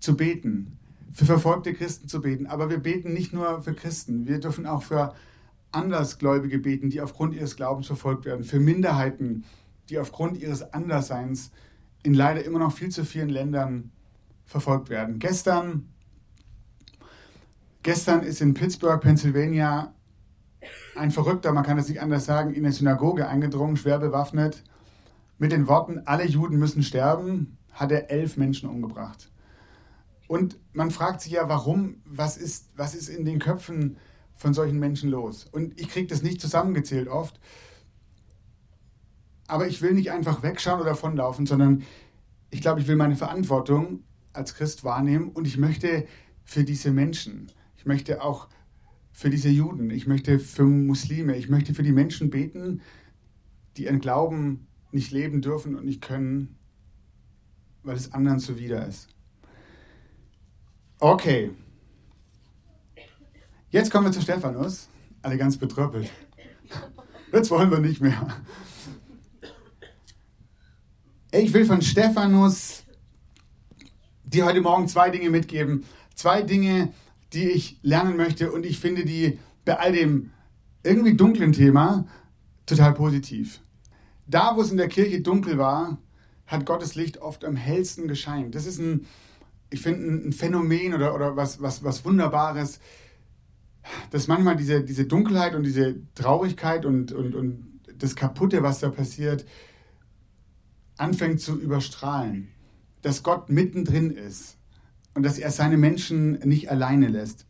zu 0.00 0.16
beten, 0.16 0.78
für 1.12 1.26
verfolgte 1.26 1.74
Christen 1.74 2.08
zu 2.08 2.20
beten. 2.20 2.46
Aber 2.46 2.70
wir 2.70 2.78
beten 2.78 3.12
nicht 3.12 3.32
nur 3.32 3.62
für 3.62 3.74
Christen, 3.74 4.26
wir 4.26 4.40
dürfen 4.40 4.66
auch 4.66 4.82
für 4.82 5.14
Andersgläubige 5.72 6.58
beten, 6.58 6.90
die 6.90 7.00
aufgrund 7.00 7.34
ihres 7.34 7.56
Glaubens 7.56 7.86
verfolgt 7.86 8.24
werden, 8.24 8.44
für 8.44 8.58
Minderheiten, 8.58 9.44
die 9.88 9.98
aufgrund 9.98 10.38
ihres 10.38 10.62
Andersseins 10.74 11.52
in 12.02 12.14
leider 12.14 12.44
immer 12.44 12.58
noch 12.58 12.72
viel 12.72 12.88
zu 12.88 13.04
vielen 13.04 13.28
Ländern 13.28 13.92
verfolgt 14.46 14.88
werden. 14.88 15.18
Gestern, 15.18 15.88
gestern 17.82 18.22
ist 18.22 18.40
in 18.40 18.54
Pittsburgh, 18.54 19.00
Pennsylvania, 19.00 19.94
ein 20.96 21.10
Verrückter, 21.10 21.52
man 21.52 21.64
kann 21.64 21.78
es 21.78 21.88
nicht 21.88 22.00
anders 22.00 22.24
sagen, 22.24 22.52
in 22.52 22.64
eine 22.64 22.72
Synagoge 22.72 23.28
eingedrungen, 23.28 23.76
schwer 23.76 23.98
bewaffnet, 23.98 24.64
mit 25.38 25.52
den 25.52 25.68
Worten, 25.68 26.02
alle 26.04 26.26
Juden 26.26 26.58
müssen 26.58 26.82
sterben, 26.82 27.56
hat 27.72 27.92
er 27.92 28.10
elf 28.10 28.36
Menschen 28.36 28.68
umgebracht. 28.68 29.29
Und 30.30 30.60
man 30.72 30.92
fragt 30.92 31.22
sich 31.22 31.32
ja, 31.32 31.48
warum, 31.48 32.02
was 32.04 32.36
ist, 32.36 32.70
was 32.76 32.94
ist 32.94 33.08
in 33.08 33.24
den 33.24 33.40
Köpfen 33.40 33.96
von 34.36 34.54
solchen 34.54 34.78
Menschen 34.78 35.10
los? 35.10 35.44
Und 35.50 35.80
ich 35.80 35.88
kriege 35.88 36.06
das 36.06 36.22
nicht 36.22 36.40
zusammengezählt 36.40 37.08
oft. 37.08 37.40
Aber 39.48 39.66
ich 39.66 39.82
will 39.82 39.92
nicht 39.92 40.12
einfach 40.12 40.44
wegschauen 40.44 40.80
oder 40.80 40.90
davonlaufen, 40.90 41.46
sondern 41.46 41.82
ich 42.50 42.60
glaube, 42.60 42.78
ich 42.78 42.86
will 42.86 42.94
meine 42.94 43.16
Verantwortung 43.16 44.04
als 44.32 44.54
Christ 44.54 44.84
wahrnehmen 44.84 45.30
und 45.30 45.48
ich 45.48 45.58
möchte 45.58 46.06
für 46.44 46.62
diese 46.62 46.92
Menschen, 46.92 47.50
ich 47.76 47.84
möchte 47.84 48.22
auch 48.22 48.46
für 49.10 49.30
diese 49.30 49.48
Juden, 49.48 49.90
ich 49.90 50.06
möchte 50.06 50.38
für 50.38 50.62
Muslime, 50.62 51.36
ich 51.38 51.48
möchte 51.48 51.74
für 51.74 51.82
die 51.82 51.90
Menschen 51.90 52.30
beten, 52.30 52.82
die 53.76 53.86
ihren 53.86 53.98
Glauben 53.98 54.68
nicht 54.92 55.10
leben 55.10 55.42
dürfen 55.42 55.74
und 55.74 55.86
nicht 55.86 56.02
können, 56.02 56.56
weil 57.82 57.96
es 57.96 58.12
anderen 58.12 58.38
zuwider 58.38 58.86
ist. 58.86 59.08
Okay. 61.02 61.50
Jetzt 63.70 63.90
kommen 63.90 64.04
wir 64.04 64.12
zu 64.12 64.20
Stephanus. 64.20 64.88
Alle 65.22 65.38
ganz 65.38 65.56
betröppelt. 65.56 66.10
Jetzt 67.32 67.50
wollen 67.50 67.70
wir 67.70 67.78
nicht 67.78 68.02
mehr. 68.02 68.42
Ich 71.32 71.54
will 71.54 71.64
von 71.64 71.80
Stephanus 71.80 72.82
dir 74.24 74.44
heute 74.44 74.60
Morgen 74.60 74.88
zwei 74.88 75.08
Dinge 75.08 75.30
mitgeben. 75.30 75.86
Zwei 76.14 76.42
Dinge, 76.42 76.92
die 77.32 77.48
ich 77.48 77.78
lernen 77.80 78.18
möchte 78.18 78.52
und 78.52 78.66
ich 78.66 78.78
finde 78.78 79.06
die 79.06 79.38
bei 79.64 79.78
all 79.78 79.92
dem 79.92 80.32
irgendwie 80.82 81.16
dunklen 81.16 81.52
Thema 81.52 82.06
total 82.66 82.92
positiv. 82.92 83.60
Da, 84.26 84.54
wo 84.54 84.60
es 84.60 84.70
in 84.70 84.76
der 84.76 84.88
Kirche 84.88 85.22
dunkel 85.22 85.56
war, 85.56 85.96
hat 86.46 86.66
Gottes 86.66 86.94
Licht 86.94 87.18
oft 87.18 87.44
am 87.46 87.56
hellsten 87.56 88.06
gescheint. 88.06 88.54
Das 88.54 88.66
ist 88.66 88.78
ein, 88.78 89.06
ich 89.70 89.80
finde, 89.80 90.28
ein 90.28 90.32
Phänomen 90.32 90.94
oder, 90.94 91.14
oder 91.14 91.36
was, 91.36 91.62
was, 91.62 91.82
was 91.84 92.04
Wunderbares, 92.04 92.80
dass 94.10 94.28
manchmal 94.28 94.56
diese, 94.56 94.82
diese 94.82 95.06
Dunkelheit 95.06 95.54
und 95.54 95.62
diese 95.62 95.96
Traurigkeit 96.14 96.84
und, 96.84 97.12
und, 97.12 97.34
und 97.34 97.80
das 97.96 98.16
Kaputte, 98.16 98.62
was 98.62 98.80
da 98.80 98.90
passiert, 98.90 99.46
anfängt 100.96 101.40
zu 101.40 101.58
überstrahlen, 101.58 102.48
dass 103.02 103.22
Gott 103.22 103.48
mittendrin 103.48 104.10
ist 104.10 104.56
und 105.14 105.22
dass 105.22 105.38
er 105.38 105.50
seine 105.50 105.76
Menschen 105.76 106.32
nicht 106.40 106.70
alleine 106.70 107.08
lässt. 107.08 107.46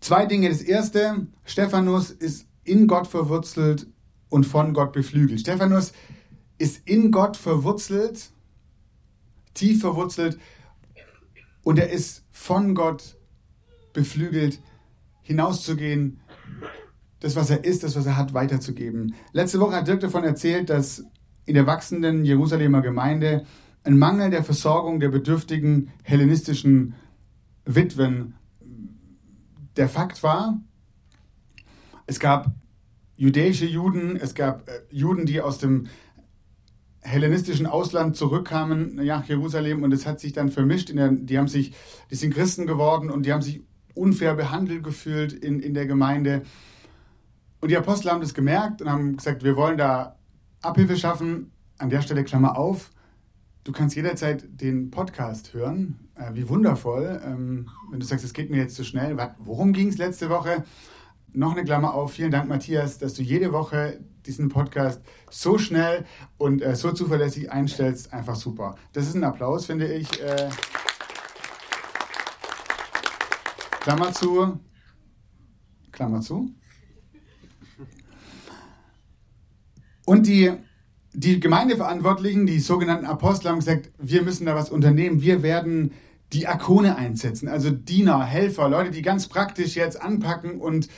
Zwei 0.00 0.26
Dinge. 0.26 0.48
Das 0.48 0.62
erste, 0.62 1.26
Stephanus 1.44 2.10
ist 2.10 2.46
in 2.64 2.86
Gott 2.86 3.06
verwurzelt 3.06 3.86
und 4.28 4.44
von 4.44 4.72
Gott 4.72 4.92
beflügelt. 4.92 5.40
Stephanus 5.40 5.92
ist 6.58 6.82
in 6.86 7.10
Gott 7.10 7.36
verwurzelt, 7.36 8.30
tief 9.54 9.80
verwurzelt 9.80 10.38
und 11.70 11.78
er 11.78 11.88
ist 11.88 12.24
von 12.32 12.74
Gott 12.74 13.16
beflügelt, 13.92 14.60
hinauszugehen, 15.22 16.18
das, 17.20 17.36
was 17.36 17.48
er 17.48 17.64
ist, 17.64 17.84
das, 17.84 17.94
was 17.94 18.06
er 18.06 18.16
hat, 18.16 18.34
weiterzugeben. 18.34 19.14
Letzte 19.30 19.60
Woche 19.60 19.76
hat 19.76 19.86
Dirk 19.86 20.00
davon 20.00 20.24
erzählt, 20.24 20.68
dass 20.68 21.04
in 21.44 21.54
der 21.54 21.68
wachsenden 21.68 22.24
Jerusalemer 22.24 22.82
Gemeinde 22.82 23.46
ein 23.84 24.00
Mangel 24.00 24.30
der 24.30 24.42
Versorgung 24.42 24.98
der 24.98 25.10
bedürftigen 25.10 25.92
hellenistischen 26.02 26.94
Witwen 27.64 28.34
der 29.76 29.88
Fakt 29.88 30.24
war. 30.24 30.60
Es 32.08 32.18
gab 32.18 32.50
jüdische 33.14 33.66
Juden, 33.66 34.16
es 34.16 34.34
gab 34.34 34.68
äh, 34.68 34.80
Juden, 34.90 35.24
die 35.24 35.40
aus 35.40 35.58
dem 35.58 35.86
hellenistischen 37.02 37.66
Ausland 37.66 38.16
zurückkamen 38.16 38.96
nach 38.96 39.24
Jerusalem 39.24 39.82
und 39.82 39.92
es 39.92 40.06
hat 40.06 40.20
sich 40.20 40.32
dann 40.32 40.50
vermischt. 40.50 40.90
Der, 40.94 41.10
die 41.10 41.38
haben 41.38 41.48
sich, 41.48 41.72
die 42.10 42.14
sind 42.14 42.34
Christen 42.34 42.66
geworden 42.66 43.10
und 43.10 43.24
die 43.24 43.32
haben 43.32 43.42
sich 43.42 43.62
unfair 43.94 44.34
behandelt 44.34 44.84
gefühlt 44.84 45.32
in, 45.32 45.60
in 45.60 45.74
der 45.74 45.86
Gemeinde. 45.86 46.42
Und 47.60 47.70
die 47.70 47.76
Apostel 47.76 48.10
haben 48.10 48.20
das 48.20 48.34
gemerkt 48.34 48.82
und 48.82 48.90
haben 48.90 49.16
gesagt, 49.16 49.44
wir 49.44 49.56
wollen 49.56 49.76
da 49.76 50.16
Abhilfe 50.62 50.96
schaffen. 50.96 51.52
An 51.78 51.88
der 51.88 52.02
Stelle 52.02 52.24
Klammer 52.24 52.58
auf. 52.58 52.90
Du 53.64 53.72
kannst 53.72 53.96
jederzeit 53.96 54.44
den 54.60 54.90
Podcast 54.90 55.54
hören. 55.54 56.10
Äh, 56.14 56.34
wie 56.34 56.48
wundervoll. 56.48 57.20
Ähm, 57.24 57.70
wenn 57.90 58.00
du 58.00 58.06
sagst, 58.06 58.24
es 58.24 58.34
geht 58.34 58.50
mir 58.50 58.58
jetzt 58.58 58.76
zu 58.76 58.84
schnell. 58.84 59.16
Worum 59.38 59.72
ging 59.72 59.88
es 59.88 59.96
letzte 59.96 60.28
Woche? 60.28 60.64
Noch 61.32 61.52
eine 61.52 61.64
Klammer 61.64 61.94
auf. 61.94 62.12
Vielen 62.12 62.30
Dank, 62.30 62.48
Matthias, 62.48 62.98
dass 62.98 63.14
du 63.14 63.22
jede 63.22 63.52
Woche 63.52 64.00
diesen 64.26 64.48
Podcast 64.48 65.00
so 65.30 65.58
schnell 65.58 66.04
und 66.38 66.60
äh, 66.60 66.74
so 66.74 66.92
zuverlässig 66.92 67.52
einstellst. 67.52 68.12
Einfach 68.12 68.34
super. 68.34 68.76
Das 68.92 69.06
ist 69.06 69.14
ein 69.14 69.24
Applaus, 69.24 69.66
finde 69.66 69.92
ich. 69.92 70.20
Äh, 70.20 70.50
Klammer 73.80 74.12
zu. 74.12 74.58
Klammer 75.92 76.20
zu. 76.20 76.50
Und 80.04 80.26
die, 80.26 80.52
die 81.12 81.38
Gemeindeverantwortlichen, 81.38 82.46
die 82.46 82.58
sogenannten 82.58 83.06
Apostel, 83.06 83.50
haben 83.50 83.58
gesagt, 83.60 83.90
wir 83.98 84.22
müssen 84.22 84.46
da 84.46 84.56
was 84.56 84.70
unternehmen. 84.70 85.22
Wir 85.22 85.44
werden 85.44 85.92
Diakone 86.32 86.96
einsetzen, 86.96 87.48
also 87.48 87.70
Diener, 87.70 88.24
Helfer, 88.24 88.68
Leute, 88.68 88.90
die 88.90 89.02
ganz 89.02 89.26
praktisch 89.28 89.74
jetzt 89.74 90.00
anpacken 90.00 90.60
und 90.60 90.88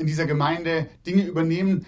in 0.00 0.06
dieser 0.06 0.26
Gemeinde 0.26 0.86
Dinge 1.06 1.24
übernehmen, 1.24 1.86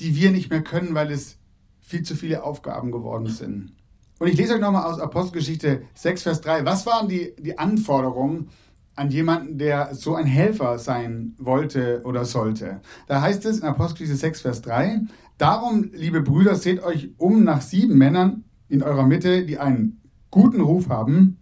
die 0.00 0.14
wir 0.14 0.30
nicht 0.30 0.50
mehr 0.50 0.62
können, 0.62 0.94
weil 0.94 1.10
es 1.10 1.38
viel 1.80 2.02
zu 2.02 2.14
viele 2.14 2.44
Aufgaben 2.44 2.92
geworden 2.92 3.26
sind. 3.26 3.72
Und 4.18 4.28
ich 4.28 4.36
lese 4.36 4.54
euch 4.54 4.60
nochmal 4.60 4.84
aus 4.84 5.00
Apostelgeschichte 5.00 5.82
6, 5.94 6.22
Vers 6.22 6.40
3. 6.42 6.64
Was 6.64 6.86
waren 6.86 7.08
die, 7.08 7.34
die 7.38 7.58
Anforderungen 7.58 8.50
an 8.94 9.10
jemanden, 9.10 9.58
der 9.58 9.94
so 9.94 10.14
ein 10.14 10.26
Helfer 10.26 10.78
sein 10.78 11.34
wollte 11.38 12.02
oder 12.04 12.24
sollte? 12.24 12.80
Da 13.08 13.20
heißt 13.20 13.44
es 13.46 13.58
in 13.58 13.64
Apostelgeschichte 13.64 14.16
6, 14.16 14.40
Vers 14.42 14.62
3, 14.62 15.00
Darum, 15.38 15.90
liebe 15.92 16.20
Brüder, 16.20 16.54
seht 16.54 16.84
euch 16.84 17.10
um 17.16 17.42
nach 17.42 17.62
sieben 17.62 17.98
Männern 17.98 18.44
in 18.68 18.82
eurer 18.82 19.06
Mitte, 19.06 19.44
die 19.44 19.58
einen 19.58 20.00
guten 20.30 20.60
Ruf 20.60 20.88
haben 20.88 21.38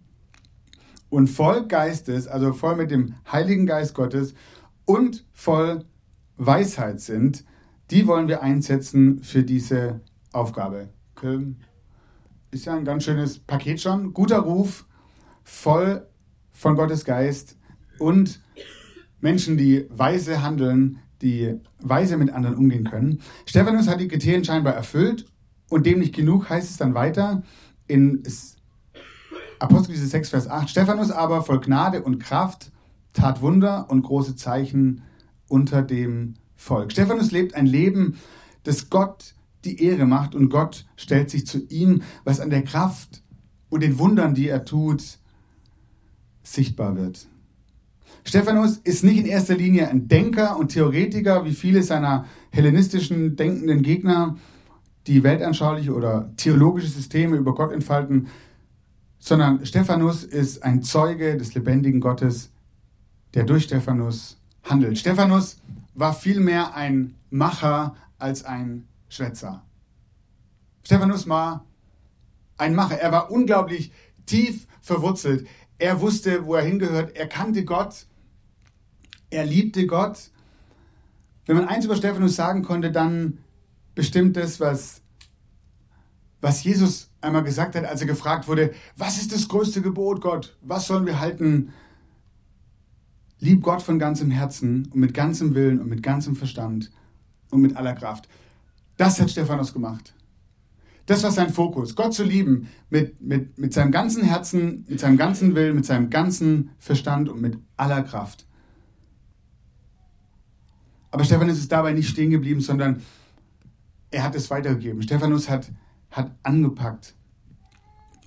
und 1.09 1.27
voll 1.27 1.67
Geistes, 1.67 2.27
also 2.27 2.51
voll 2.53 2.77
mit 2.77 2.89
dem 2.89 3.13
Heiligen 3.31 3.67
Geist 3.67 3.93
Gottes 3.93 4.33
und 4.91 5.23
voll 5.31 5.85
Weisheit 6.35 6.99
sind. 6.99 7.45
Die 7.91 8.07
wollen 8.07 8.27
wir 8.27 8.41
einsetzen 8.41 9.23
für 9.23 9.43
diese 9.43 10.01
Aufgabe. 10.33 10.89
Ist 12.51 12.65
ja 12.65 12.75
ein 12.75 12.83
ganz 12.83 13.05
schönes 13.05 13.39
Paket 13.39 13.79
schon. 13.79 14.13
Guter 14.13 14.39
Ruf, 14.39 14.85
voll 15.45 16.05
von 16.51 16.75
Gottes 16.75 17.05
Geist 17.05 17.57
und 17.99 18.41
Menschen, 19.21 19.55
die 19.55 19.85
weise 19.89 20.41
handeln, 20.41 20.99
die 21.21 21.55
weise 21.79 22.17
mit 22.17 22.31
anderen 22.31 22.57
umgehen 22.57 22.83
können. 22.83 23.21
Stephanus 23.45 23.87
hat 23.87 24.01
die 24.01 24.09
Kriterien 24.09 24.43
scheinbar 24.43 24.73
erfüllt 24.73 25.25
und 25.69 25.85
dem 25.85 25.99
nicht 25.99 26.13
genug 26.13 26.49
heißt 26.49 26.69
es 26.69 26.75
dann 26.75 26.95
weiter 26.95 27.43
in 27.87 28.23
Apostelgeschichte 29.59 30.09
6, 30.09 30.29
Vers 30.29 30.49
8. 30.49 30.69
Stephanus 30.69 31.11
aber 31.11 31.43
voll 31.43 31.61
Gnade 31.61 32.01
und 32.01 32.19
Kraft 32.19 32.71
tat 33.13 33.41
Wunder 33.41 33.89
und 33.89 34.03
große 34.03 34.35
Zeichen 34.35 35.03
unter 35.47 35.81
dem 35.81 36.35
Volk. 36.55 36.91
Stephanus 36.91 37.31
lebt 37.31 37.55
ein 37.55 37.65
Leben, 37.65 38.17
das 38.63 38.89
Gott 38.89 39.35
die 39.65 39.83
Ehre 39.83 40.05
macht 40.05 40.35
und 40.35 40.49
Gott 40.49 40.85
stellt 40.95 41.29
sich 41.29 41.45
zu 41.45 41.59
ihm, 41.67 42.01
was 42.23 42.39
an 42.39 42.49
der 42.49 42.63
Kraft 42.63 43.21
und 43.69 43.83
den 43.83 43.99
Wundern, 43.99 44.33
die 44.33 44.47
er 44.47 44.65
tut, 44.65 45.19
sichtbar 46.43 46.95
wird. 46.95 47.27
Stephanus 48.23 48.77
ist 48.77 49.03
nicht 49.03 49.19
in 49.19 49.25
erster 49.25 49.55
Linie 49.55 49.89
ein 49.89 50.07
Denker 50.07 50.57
und 50.57 50.69
Theoretiker, 50.69 51.45
wie 51.45 51.53
viele 51.53 51.81
seiner 51.83 52.25
hellenistischen 52.51 53.35
denkenden 53.35 53.81
Gegner, 53.81 54.37
die 55.07 55.23
weltanschauliche 55.23 55.93
oder 55.93 56.31
theologische 56.37 56.89
Systeme 56.89 57.37
über 57.37 57.55
Gott 57.55 57.71
entfalten, 57.71 58.27
sondern 59.17 59.65
Stephanus 59.65 60.23
ist 60.23 60.63
ein 60.63 60.83
Zeuge 60.83 61.37
des 61.37 61.53
lebendigen 61.55 61.99
Gottes, 61.99 62.50
der 63.33 63.43
durch 63.43 63.63
Stephanus 63.63 64.37
handelt. 64.63 64.97
Stephanus 64.97 65.57
war 65.93 66.13
vielmehr 66.13 66.75
ein 66.75 67.15
Macher 67.29 67.95
als 68.17 68.43
ein 68.43 68.87
Schwätzer. 69.09 69.63
Stephanus 70.83 71.27
war 71.27 71.65
ein 72.57 72.75
Macher. 72.75 72.99
Er 72.99 73.11
war 73.11 73.31
unglaublich 73.31 73.91
tief 74.25 74.67
verwurzelt. 74.81 75.47
Er 75.77 76.01
wusste, 76.01 76.45
wo 76.45 76.55
er 76.55 76.63
hingehört. 76.63 77.15
Er 77.15 77.27
kannte 77.27 77.65
Gott. 77.65 78.05
Er 79.29 79.45
liebte 79.45 79.87
Gott. 79.87 80.31
Wenn 81.45 81.55
man 81.55 81.67
eins 81.67 81.85
über 81.85 81.95
Stephanus 81.95 82.35
sagen 82.35 82.63
konnte, 82.63 82.91
dann 82.91 83.39
bestimmt 83.95 84.37
das, 84.37 84.59
was, 84.59 85.01
was 86.39 86.63
Jesus 86.63 87.09
einmal 87.19 87.43
gesagt 87.43 87.75
hat, 87.75 87.85
als 87.85 88.01
er 88.01 88.07
gefragt 88.07 88.47
wurde, 88.47 88.73
was 88.95 89.17
ist 89.17 89.33
das 89.33 89.47
größte 89.47 89.81
Gebot, 89.81 90.21
Gott? 90.21 90.57
Was 90.61 90.87
sollen 90.87 91.05
wir 91.05 91.19
halten? 91.19 91.73
Lieb 93.41 93.63
Gott 93.63 93.81
von 93.81 93.97
ganzem 93.97 94.29
Herzen 94.29 94.85
und 94.93 94.99
mit 94.99 95.15
ganzem 95.15 95.55
Willen 95.55 95.79
und 95.79 95.89
mit 95.89 96.03
ganzem 96.03 96.35
Verstand 96.35 96.91
und 97.49 97.61
mit 97.61 97.75
aller 97.75 97.93
Kraft. 97.93 98.29
Das 98.97 99.19
hat 99.19 99.31
Stephanus 99.31 99.73
gemacht. 99.73 100.13
Das 101.07 101.23
war 101.23 101.31
sein 101.31 101.49
Fokus, 101.49 101.95
Gott 101.95 102.13
zu 102.13 102.23
lieben 102.23 102.69
mit, 102.91 103.19
mit, 103.19 103.57
mit 103.57 103.73
seinem 103.73 103.91
ganzen 103.91 104.23
Herzen, 104.23 104.85
mit 104.87 104.99
seinem 104.99 105.17
ganzen 105.17 105.55
Willen, 105.55 105.75
mit 105.75 105.85
seinem 105.85 106.11
ganzen 106.11 106.69
Verstand 106.77 107.29
und 107.29 107.41
mit 107.41 107.57
aller 107.77 108.03
Kraft. 108.03 108.45
Aber 111.09 111.23
Stephanus 111.23 111.57
ist 111.57 111.71
dabei 111.71 111.93
nicht 111.93 112.09
stehen 112.09 112.29
geblieben, 112.29 112.61
sondern 112.61 113.01
er 114.11 114.23
hat 114.23 114.35
es 114.35 114.51
weitergegeben. 114.51 115.01
Stephanus 115.01 115.49
hat, 115.49 115.71
hat 116.11 116.31
angepackt. 116.43 117.15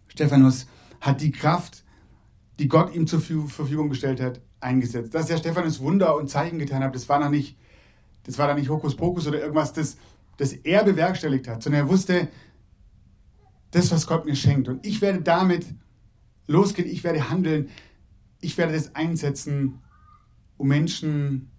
Stephanus 0.08 0.66
hat 1.00 1.20
die 1.20 1.30
Kraft, 1.30 1.84
die 2.58 2.66
Gott 2.66 2.94
ihm 2.96 3.06
zur 3.06 3.20
Verfügung 3.20 3.90
gestellt 3.90 4.20
hat, 4.20 4.40
eingesetzt. 4.64 5.14
Dass 5.14 5.26
der 5.26 5.38
Stephanus 5.38 5.80
Wunder 5.80 6.16
und 6.16 6.28
Zeichen 6.28 6.58
getan 6.58 6.82
hat, 6.82 6.94
das 6.94 7.08
war 7.08 7.20
noch 7.20 7.30
nicht, 7.30 7.56
das 8.24 8.38
war 8.38 8.48
da 8.48 8.54
nicht 8.54 8.68
Hokuspokus 8.68 9.26
oder 9.26 9.40
irgendwas, 9.40 9.72
das, 9.72 9.96
das 10.38 10.52
er 10.52 10.82
bewerkstelligt 10.82 11.46
hat, 11.46 11.62
sondern 11.62 11.82
er 11.82 11.88
wusste, 11.88 12.28
das, 13.70 13.90
was 13.90 14.06
Gott 14.06 14.24
mir 14.24 14.36
schenkt. 14.36 14.68
Und 14.68 14.84
ich 14.86 15.00
werde 15.00 15.20
damit 15.20 15.66
losgehen, 16.46 16.88
ich 16.88 17.04
werde 17.04 17.28
handeln, 17.28 17.68
ich 18.40 18.56
werde 18.56 18.72
das 18.72 18.94
einsetzen, 18.94 19.80
um 20.56 20.68
Menschen 20.68 21.50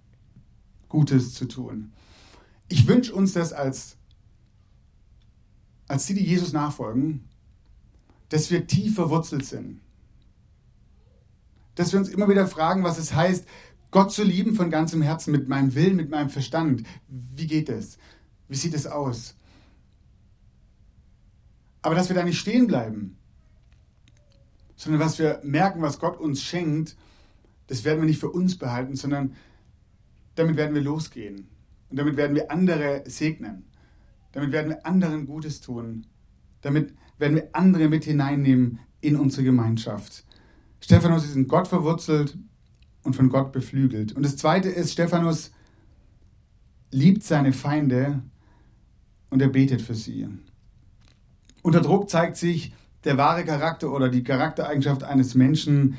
Gutes 0.87 1.33
zu 1.33 1.45
tun. 1.45 1.91
Ich 2.69 2.87
wünsche 2.87 3.13
uns 3.13 3.33
das 3.33 3.53
als, 3.53 3.97
als 5.87 6.05
die, 6.05 6.13
die 6.13 6.25
Jesus 6.25 6.53
nachfolgen, 6.53 7.27
dass 8.29 8.49
wir 8.49 8.65
tief 8.65 8.95
verwurzelt 8.95 9.45
sind. 9.45 9.81
Dass 11.75 11.91
wir 11.91 11.99
uns 11.99 12.09
immer 12.09 12.29
wieder 12.29 12.47
fragen, 12.47 12.83
was 12.83 12.97
es 12.97 13.13
heißt, 13.13 13.45
Gott 13.91 14.11
zu 14.11 14.23
lieben 14.23 14.55
von 14.55 14.69
ganzem 14.69 15.01
Herzen, 15.01 15.31
mit 15.31 15.47
meinem 15.47 15.73
Willen, 15.75 15.95
mit 15.95 16.09
meinem 16.09 16.29
Verstand. 16.29 16.83
Wie 17.07 17.47
geht 17.47 17.69
es? 17.69 17.97
Wie 18.47 18.55
sieht 18.55 18.73
es 18.73 18.87
aus? 18.87 19.35
Aber 21.81 21.95
dass 21.95 22.09
wir 22.09 22.15
da 22.15 22.23
nicht 22.23 22.39
stehen 22.39 22.67
bleiben, 22.67 23.17
sondern 24.75 25.01
was 25.01 25.19
wir 25.19 25.39
merken, 25.43 25.81
was 25.81 25.99
Gott 25.99 26.19
uns 26.19 26.41
schenkt, 26.41 26.97
das 27.67 27.83
werden 27.83 28.01
wir 28.01 28.05
nicht 28.05 28.19
für 28.19 28.31
uns 28.31 28.57
behalten, 28.57 28.95
sondern 28.95 29.35
damit 30.35 30.57
werden 30.57 30.75
wir 30.75 30.81
losgehen. 30.81 31.47
Und 31.89 31.97
damit 31.97 32.17
werden 32.17 32.35
wir 32.35 32.51
andere 32.51 33.03
segnen. 33.05 33.65
Damit 34.33 34.51
werden 34.51 34.69
wir 34.69 34.85
anderen 34.85 35.25
Gutes 35.25 35.61
tun. 35.61 36.05
Damit 36.61 36.93
werden 37.17 37.35
wir 37.35 37.49
andere 37.53 37.87
mit 37.87 38.03
hineinnehmen 38.03 38.79
in 38.99 39.15
unsere 39.15 39.43
Gemeinschaft. 39.43 40.24
Stephanus 40.85 41.25
ist 41.25 41.35
in 41.35 41.47
Gott 41.47 41.67
verwurzelt 41.67 42.37
und 43.01 43.15
von 43.15 43.29
Gott 43.29 43.51
beflügelt. 43.51 44.11
Und 44.11 44.23
das 44.23 44.37
Zweite 44.37 44.69
ist, 44.69 44.91
Stephanus 44.91 45.51
liebt 46.91 47.23
seine 47.23 47.53
Feinde 47.53 48.21
und 49.31 49.41
er 49.41 49.47
betet 49.47 49.81
für 49.81 49.95
sie. 49.95 50.27
Unter 51.63 51.81
Druck 51.81 52.11
zeigt 52.11 52.37
sich 52.37 52.71
der 53.03 53.17
wahre 53.17 53.43
Charakter 53.45 53.91
oder 53.91 54.09
die 54.09 54.23
Charaktereigenschaft 54.23 55.03
eines 55.03 55.33
Menschen, 55.33 55.97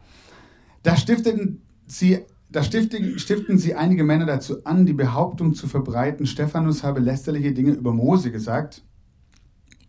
Da 0.81 0.95
stifteten 0.95 1.61
sie, 1.85 2.19
da 2.49 2.63
stiften, 2.63 3.57
sie 3.57 3.75
einige 3.75 4.03
Männer 4.03 4.25
dazu 4.25 4.63
an, 4.63 4.85
die 4.85 4.93
Behauptung 4.93 5.53
zu 5.53 5.67
verbreiten, 5.67 6.25
Stephanus 6.25 6.83
habe 6.83 6.99
lästerliche 7.01 7.51
Dinge 7.51 7.73
über 7.73 7.93
Mose 7.93 8.31
gesagt 8.31 8.83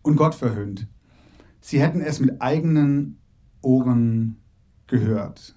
und 0.01 0.17
Gott 0.17 0.35
verhöhnt. 0.35 0.87
Sie 1.61 1.81
hätten 1.81 2.01
es 2.01 2.19
mit 2.19 2.41
eigenen 2.41 3.22
Ohren 3.63 4.37
gehört. 4.87 5.55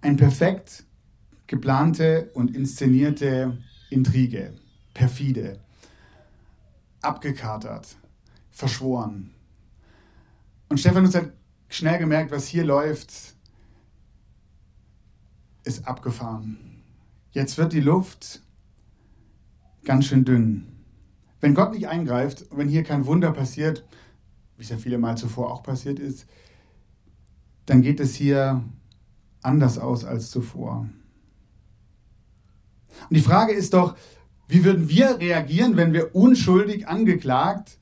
Ein 0.00 0.16
perfekt 0.16 0.84
geplante 1.46 2.30
und 2.34 2.54
inszenierte 2.56 3.58
Intrige, 3.90 4.54
perfide, 4.94 5.60
abgekatert, 7.02 7.96
verschworen. 8.50 9.34
Und 10.68 10.78
Stephanus 10.78 11.14
hat 11.14 11.32
schnell 11.68 11.98
gemerkt, 11.98 12.30
was 12.30 12.46
hier 12.46 12.64
läuft, 12.64 13.34
ist 15.64 15.86
abgefahren. 15.86 16.82
Jetzt 17.32 17.58
wird 17.58 17.72
die 17.72 17.80
Luft 17.80 18.42
ganz 19.84 20.06
schön 20.06 20.24
dünn. 20.24 20.68
Wenn 21.40 21.54
Gott 21.54 21.72
nicht 21.72 21.88
eingreift, 21.88 22.46
wenn 22.50 22.68
hier 22.68 22.84
kein 22.84 23.06
Wunder 23.06 23.32
passiert, 23.32 23.84
wie 24.56 24.62
es 24.62 24.68
ja 24.68 24.76
viele 24.76 24.98
Mal 24.98 25.16
zuvor 25.16 25.52
auch 25.52 25.62
passiert 25.62 25.98
ist, 25.98 26.26
dann 27.66 27.82
geht 27.82 28.00
es 28.00 28.14
hier 28.14 28.62
anders 29.42 29.78
aus 29.78 30.04
als 30.04 30.30
zuvor. 30.30 30.88
Und 33.08 33.16
die 33.16 33.20
Frage 33.20 33.52
ist 33.52 33.74
doch, 33.74 33.96
wie 34.48 34.64
würden 34.64 34.88
wir 34.88 35.18
reagieren, 35.18 35.76
wenn 35.76 35.92
wir 35.92 36.14
unschuldig 36.14 36.86
angeklagt 36.86 37.78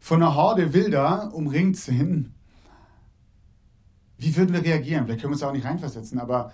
von 0.00 0.22
einer 0.22 0.34
Horde 0.34 0.72
Wilder 0.72 1.32
umringt 1.32 1.76
sind? 1.76 2.32
Wie 4.18 4.36
würden 4.36 4.52
wir 4.52 4.64
reagieren? 4.64 5.04
Vielleicht 5.04 5.20
können 5.20 5.32
wir 5.32 5.36
uns 5.36 5.42
auch 5.42 5.52
nicht 5.52 5.64
reinversetzen, 5.64 6.18
aber 6.18 6.52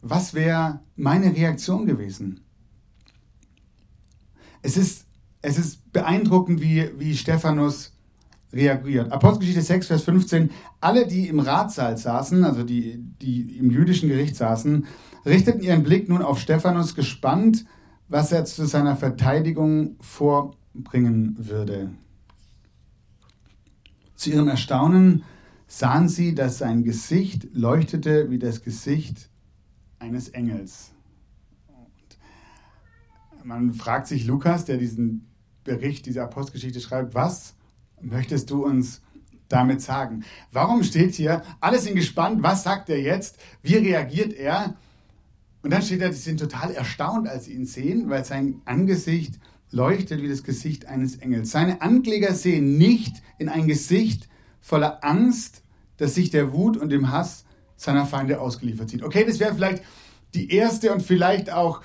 was 0.00 0.34
wäre 0.34 0.80
meine 0.96 1.34
Reaktion 1.34 1.86
gewesen? 1.86 2.40
Es 4.62 4.76
ist, 4.76 5.06
es 5.42 5.58
ist 5.58 5.92
beeindruckend, 5.92 6.60
wie, 6.60 6.90
wie 6.98 7.16
Stephanus 7.16 7.92
reagiert. 8.52 9.12
Apostelgeschichte 9.12 9.62
6, 9.62 9.86
Vers 9.88 10.02
15. 10.04 10.50
Alle, 10.80 11.06
die 11.06 11.28
im 11.28 11.40
Ratssaal 11.40 11.96
saßen, 11.96 12.44
also 12.44 12.62
die, 12.62 12.98
die 13.20 13.58
im 13.58 13.70
jüdischen 13.70 14.08
Gericht 14.08 14.36
saßen, 14.36 14.86
richteten 15.26 15.62
ihren 15.62 15.82
Blick 15.82 16.08
nun 16.08 16.22
auf 16.22 16.38
Stephanus 16.38 16.94
gespannt, 16.94 17.66
was 18.08 18.32
er 18.32 18.44
zu 18.44 18.66
seiner 18.66 18.96
Verteidigung 18.96 19.96
vorbringen 20.00 21.36
würde. 21.38 21.90
Zu 24.14 24.30
ihrem 24.30 24.48
Erstaunen 24.48 25.24
sahen 25.66 26.08
sie, 26.08 26.34
dass 26.34 26.58
sein 26.58 26.82
Gesicht 26.82 27.48
leuchtete 27.52 28.30
wie 28.30 28.38
das 28.38 28.62
Gesicht 28.62 29.28
eines 29.98 30.30
Engels. 30.30 30.92
Und 33.30 33.44
man 33.44 33.74
fragt 33.74 34.06
sich 34.06 34.26
Lukas, 34.26 34.64
der 34.64 34.78
diesen 34.78 35.28
Bericht, 35.64 36.06
diese 36.06 36.22
Apostelgeschichte 36.22 36.80
schreibt, 36.80 37.14
was 37.14 37.57
möchtest 38.02 38.50
du 38.50 38.64
uns 38.64 39.02
damit 39.48 39.80
sagen? 39.80 40.24
Warum 40.52 40.82
steht 40.82 41.14
hier, 41.14 41.42
alle 41.60 41.78
sind 41.78 41.94
gespannt, 41.94 42.42
was 42.42 42.62
sagt 42.62 42.90
er 42.90 43.00
jetzt, 43.00 43.38
wie 43.62 43.76
reagiert 43.76 44.32
er? 44.32 44.76
Und 45.62 45.72
dann 45.72 45.82
steht 45.82 46.00
da, 46.00 46.12
sie 46.12 46.18
sind 46.18 46.40
total 46.40 46.72
erstaunt, 46.72 47.28
als 47.28 47.46
sie 47.46 47.54
ihn 47.54 47.66
sehen, 47.66 48.08
weil 48.10 48.24
sein 48.24 48.60
Angesicht 48.64 49.38
leuchtet 49.70 50.22
wie 50.22 50.28
das 50.28 50.44
Gesicht 50.44 50.86
eines 50.86 51.16
Engels. 51.16 51.50
Seine 51.50 51.82
Ankläger 51.82 52.34
sehen 52.34 52.78
nicht 52.78 53.22
in 53.38 53.48
ein 53.48 53.66
Gesicht 53.66 54.28
voller 54.60 55.04
Angst, 55.04 55.62
das 55.96 56.14
sich 56.14 56.30
der 56.30 56.52
Wut 56.52 56.76
und 56.76 56.90
dem 56.90 57.10
Hass 57.10 57.44
seiner 57.76 58.06
Feinde 58.06 58.40
ausgeliefert 58.40 58.88
sieht. 58.90 59.02
Okay, 59.02 59.24
das 59.26 59.40
wäre 59.40 59.54
vielleicht 59.54 59.82
die 60.34 60.52
erste 60.52 60.92
und 60.92 61.02
vielleicht 61.02 61.52
auch 61.52 61.82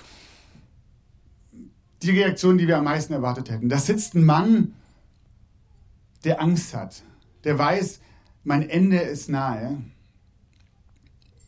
die 2.02 2.10
Reaktion, 2.10 2.58
die 2.58 2.68
wir 2.68 2.78
am 2.78 2.84
meisten 2.84 3.12
erwartet 3.12 3.50
hätten. 3.50 3.68
Da 3.68 3.78
sitzt 3.78 4.14
ein 4.14 4.24
Mann, 4.24 4.74
der 6.24 6.40
Angst 6.40 6.74
hat, 6.74 7.02
der 7.44 7.58
weiß, 7.58 8.00
mein 8.42 8.68
Ende 8.68 8.98
ist 8.98 9.28
nahe 9.28 9.82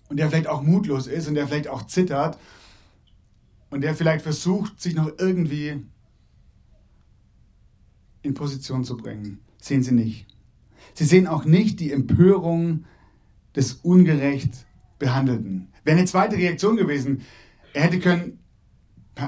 und 0.08 0.18
der 0.18 0.28
vielleicht 0.28 0.46
auch 0.46 0.62
mutlos 0.62 1.06
ist 1.06 1.28
und 1.28 1.34
der 1.34 1.46
vielleicht 1.46 1.68
auch 1.68 1.86
zittert 1.86 2.38
und 3.70 3.80
der 3.80 3.94
vielleicht 3.94 4.22
versucht, 4.22 4.80
sich 4.80 4.94
noch 4.94 5.10
irgendwie 5.18 5.84
in 8.22 8.34
Position 8.34 8.84
zu 8.84 8.96
bringen. 8.96 9.40
Sehen 9.60 9.82
Sie 9.82 9.92
nicht. 9.92 10.26
Sie 10.94 11.04
sehen 11.04 11.26
auch 11.26 11.44
nicht 11.44 11.80
die 11.80 11.92
Empörung 11.92 12.84
des 13.54 13.74
ungerecht 13.74 14.66
Behandelten. 14.98 15.68
Wäre 15.84 15.98
eine 15.98 16.06
zweite 16.06 16.36
Reaktion 16.36 16.76
gewesen. 16.76 17.22
Er 17.72 17.82
hätte 17.82 17.98
können 18.00 18.38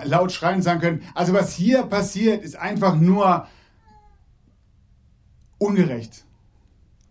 laut 0.04 0.32
schreien 0.32 0.62
sagen 0.62 0.80
können, 0.80 1.02
also 1.14 1.32
was 1.32 1.54
hier 1.54 1.82
passiert, 1.84 2.44
ist 2.44 2.56
einfach 2.56 2.96
nur 2.96 3.46
ungerecht. 5.58 6.24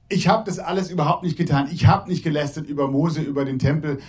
Ich 0.09 0.27
habe 0.27 0.45
das 0.45 0.59
alles 0.59 0.89
überhaupt 0.89 1.23
nicht 1.23 1.37
getan. 1.37 1.67
Ich 1.71 1.85
habe 1.85 2.09
nicht 2.09 2.23
gelästert 2.23 2.67
über 2.67 2.89
Mose, 2.89 3.21
über 3.21 3.45
den 3.45 3.59
Tempel 3.59 3.99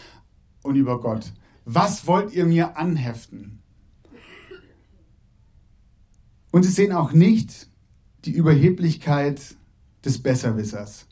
und 0.63 0.77
über 0.77 1.01
Gott. 1.01 1.33
Was 1.65 2.07
wollt 2.07 2.33
ihr 2.33 2.47
mir 2.47 2.77
anheften? 2.77 3.63
Und 6.51 6.63
sie 6.63 6.71
sehen 6.71 6.93
auch 6.93 7.13
nicht 7.13 7.69
die 8.25 8.31
Überheblichkeit 8.31 9.41
des 10.05 10.23
Besserwissers. 10.23 11.07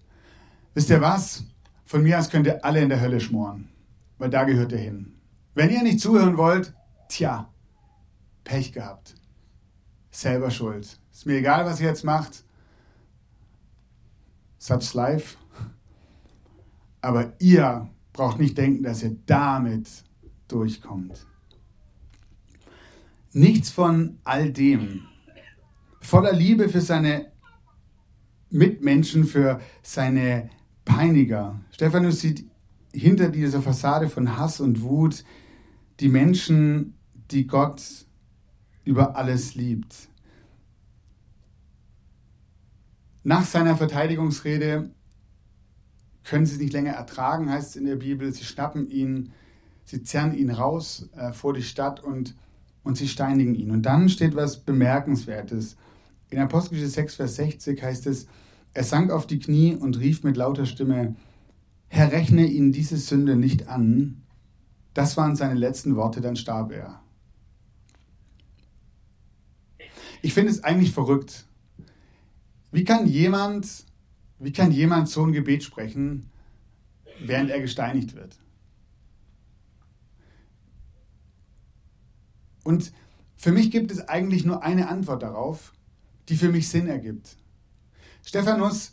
Wisst 0.75 0.91
ihr 0.91 1.01
was? 1.01 1.45
Von 1.85 2.03
mir 2.03 2.19
aus 2.19 2.31
könnt 2.31 2.47
ihr 2.47 2.65
alle 2.65 2.81
in 2.81 2.89
der 2.89 3.01
Hölle 3.01 3.21
schmoren, 3.21 3.69
weil 4.19 4.31
da 4.31 4.45
gehört 4.45 4.73
ihr 4.73 4.79
hin. 4.79 5.15
Wenn 5.55 5.71
ihr 5.71 5.83
nicht 5.83 6.01
zuhören 6.01 6.37
wollt, 6.37 6.75
tja, 7.09 7.53
Pech 8.45 8.73
gehabt. 8.73 9.15
Selber 10.11 10.51
schuld. 10.51 10.99
Ist 11.13 11.27
mir 11.27 11.39
egal, 11.39 11.67
was 11.67 11.81
ihr 11.81 11.89
jetzt 11.89 12.05
macht. 12.05 12.45
Such 14.67 14.95
life. 14.95 15.37
Aber 17.01 17.35
ihr 17.39 17.89
braucht 18.13 18.41
nicht 18.41 18.59
denken, 18.59 18.83
dass 18.83 19.05
ihr 19.05 19.17
damit 19.27 19.89
durchkommt. 20.49 21.25
Nichts 23.33 23.71
von 23.71 24.19
all 24.25 24.53
dem. 24.53 25.03
Voller 26.01 26.33
Liebe 26.33 26.69
für 26.69 26.81
seine 26.81 27.31
Mitmenschen, 28.51 29.23
für 29.23 29.61
seine 29.85 30.51
Peiniger. 30.85 31.61
Stephanus 31.71 32.19
sieht 32.19 32.45
hinter 32.93 33.29
dieser 33.29 33.63
Fassade 33.63 34.09
von 34.09 34.37
Hass 34.37 34.61
und 34.61 34.83
Wut 34.83 35.23
die 36.01 36.09
Menschen, 36.09 36.95
die 37.31 37.47
Gott 37.47 37.83
über 38.83 39.15
alles 39.15 39.55
liebt. 39.55 40.09
Nach 43.27 43.45
seiner 43.45 43.77
Verteidigungsrede 43.77 44.89
können 46.23 46.47
sie 46.47 46.55
es 46.55 46.61
nicht 46.61 46.73
länger 46.73 46.93
ertragen, 46.93 47.51
heißt 47.51 47.71
es 47.71 47.75
in 47.75 47.85
der 47.85 47.97
Bibel. 47.97 48.33
Sie 48.33 48.45
schnappen 48.45 48.89
ihn, 48.89 49.33
sie 49.85 50.05
zerren 50.05 50.33
ihn 50.33 50.49
raus 50.49 51.09
äh, 51.17 51.33
vor 51.33 51.53
die 51.53 51.65
Stadt 51.65 51.99
und, 51.99 52.37
und 52.85 52.97
sie 52.97 53.09
steinigen 53.09 53.57
ihn. 53.57 53.73
Und 53.73 53.83
dann 53.83 54.09
steht 54.09 54.37
was 54.37 54.61
Bemerkenswertes. 54.61 55.77
In 56.31 56.39
Apostelgeschichte 56.39 56.95
6, 56.95 57.15
Vers 57.17 57.35
60 57.35 57.83
heißt 57.83 58.07
es, 58.07 58.29
er 58.75 58.85
sank 58.85 59.11
auf 59.11 59.27
die 59.27 59.41
Knie 59.41 59.75
und 59.75 59.99
rief 59.99 60.23
mit 60.23 60.37
lauter 60.37 60.65
Stimme, 60.65 61.17
Herr, 61.89 62.13
rechne 62.13 62.47
ihnen 62.47 62.71
diese 62.71 62.97
Sünde 62.97 63.35
nicht 63.35 63.67
an. 63.67 64.23
Das 64.95 65.17
waren 65.17 65.35
seine 65.35 65.55
letzten 65.55 65.97
Worte, 65.97 66.21
dann 66.21 66.37
starb 66.37 66.71
er. 66.71 67.03
Ich 70.23 70.33
finde 70.33 70.53
es 70.53 70.63
eigentlich 70.63 70.93
verrückt, 70.93 71.46
wie 72.77 72.85
kann 72.85 73.07
jemand, 73.07 73.87
wie 74.39 74.53
kann 74.53 74.71
jemand 74.71 75.09
so 75.09 75.25
ein 75.25 75.33
Gebet 75.33 75.65
sprechen, 75.65 76.29
während 77.21 77.49
er 77.49 77.59
gesteinigt 77.59 78.15
wird? 78.15 78.39
Und 82.65 82.93
für 83.39 83.51
mich 83.51 83.71
gibt 83.71 83.91
es 83.91 84.07
eigentlich 84.07 84.45
nur 84.45 84.63
eine 84.63 84.89
Antwort 84.89 85.23
darauf, 85.23 85.73
die 86.29 86.37
für 86.37 86.51
mich 86.51 86.69
Sinn 86.69 86.87
ergibt. 86.87 87.39
Stephanus 88.23 88.93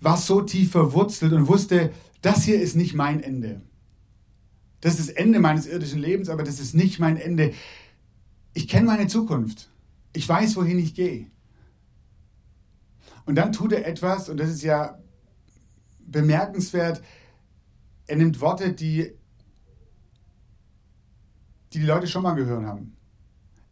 war 0.00 0.18
so 0.18 0.42
tief 0.42 0.72
verwurzelt 0.72 1.32
und 1.32 1.48
wusste, 1.48 1.90
das 2.20 2.44
hier 2.44 2.60
ist 2.60 2.76
nicht 2.76 2.92
mein 2.92 3.22
Ende. 3.22 3.62
Das 4.82 4.98
ist 5.00 5.08
das 5.08 5.16
Ende 5.16 5.40
meines 5.40 5.66
irdischen 5.66 6.00
Lebens, 6.00 6.28
aber 6.28 6.42
das 6.42 6.60
ist 6.60 6.74
nicht 6.74 6.98
mein 6.98 7.16
Ende. 7.16 7.54
Ich 8.52 8.68
kenne 8.68 8.88
meine 8.88 9.06
Zukunft. 9.06 9.70
Ich 10.12 10.28
weiß, 10.28 10.56
wohin 10.56 10.78
ich 10.78 10.94
gehe. 10.94 11.30
Und 13.26 13.34
dann 13.34 13.52
tut 13.52 13.72
er 13.72 13.86
etwas, 13.86 14.28
und 14.28 14.38
das 14.38 14.48
ist 14.48 14.62
ja 14.62 14.98
bemerkenswert, 15.98 17.02
er 18.06 18.16
nimmt 18.16 18.40
Worte, 18.40 18.72
die 18.72 19.12
die, 21.72 21.80
die 21.80 21.86
Leute 21.86 22.06
schon 22.06 22.22
mal 22.22 22.34
gehört 22.34 22.64
haben. 22.64 22.96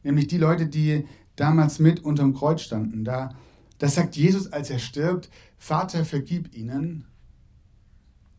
Nämlich 0.02 0.26
die 0.26 0.38
Leute, 0.38 0.66
die 0.66 1.06
damals 1.36 1.78
mit 1.78 2.00
unterm 2.00 2.34
Kreuz 2.34 2.60
standen. 2.60 3.04
Da, 3.04 3.34
das 3.78 3.94
sagt 3.94 4.16
Jesus, 4.16 4.52
als 4.52 4.70
er 4.70 4.78
stirbt, 4.78 5.30
Vater, 5.56 6.04
vergib 6.04 6.54
ihnen, 6.54 7.06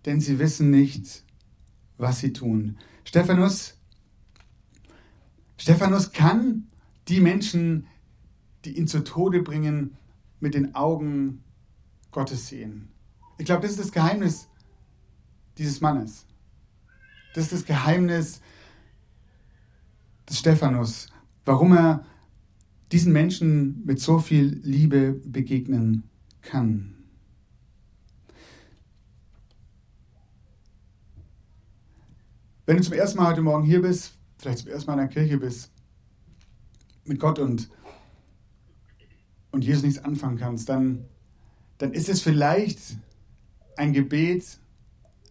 denn 0.05 0.21
sie 0.21 0.37
wissen 0.37 0.69
nicht, 0.69 1.23
was 1.97 2.19
sie 2.19 2.33
tun. 2.33 2.77
Stephanus, 3.05 3.77
Stephanus 5.57 6.11
kann 6.11 6.67
die 7.07 7.21
Menschen, 7.21 7.87
die 8.65 8.77
ihn 8.77 8.87
zu 8.87 9.03
Tode 9.03 9.41
bringen, 9.41 9.97
mit 10.45 10.53
den 10.53 10.75
Augen 10.75 11.43
Gottes 12.11 12.49
sehen. 12.49 12.89
Ich 13.39 13.45
glaube, 13.45 13.63
das 13.63 13.71
ist 13.71 13.79
das 13.79 13.91
Geheimnis 13.91 14.47
dieses 15.57 15.81
Mannes. 15.81 16.27
Das 17.33 17.45
ist 17.45 17.53
das 17.53 17.65
Geheimnis 17.65 18.41
des 20.29 20.37
Stephanus, 20.37 21.07
warum 21.45 21.75
er 21.75 22.05
diesen 22.91 23.11
Menschen 23.11 23.83
mit 23.85 23.99
so 23.99 24.19
viel 24.19 24.59
Liebe 24.61 25.13
begegnen 25.13 26.03
kann. 26.43 26.93
Wenn 32.67 32.77
du 32.77 32.83
zum 32.83 32.93
ersten 32.93 33.17
Mal 33.17 33.31
heute 33.31 33.41
Morgen 33.41 33.65
hier 33.65 33.81
bist, 33.81 34.13
vielleicht 34.37 34.59
zum 34.59 34.69
ersten 34.69 34.91
Mal 34.91 34.93
in 34.93 35.07
der 35.07 35.07
Kirche 35.07 35.39
bist, 35.39 35.71
mit 37.03 37.19
Gott 37.19 37.39
und, 37.39 37.67
und 39.55 39.63
Jesus 39.63 39.83
nichts 39.83 40.03
anfangen 40.03 40.37
kannst, 40.37 40.67
dann, 40.67 41.05
dann 41.77 41.93
ist 41.93 42.09
es 42.09 42.21
vielleicht 42.21 42.97
ein 43.77 43.93
Gebet, 43.93 44.59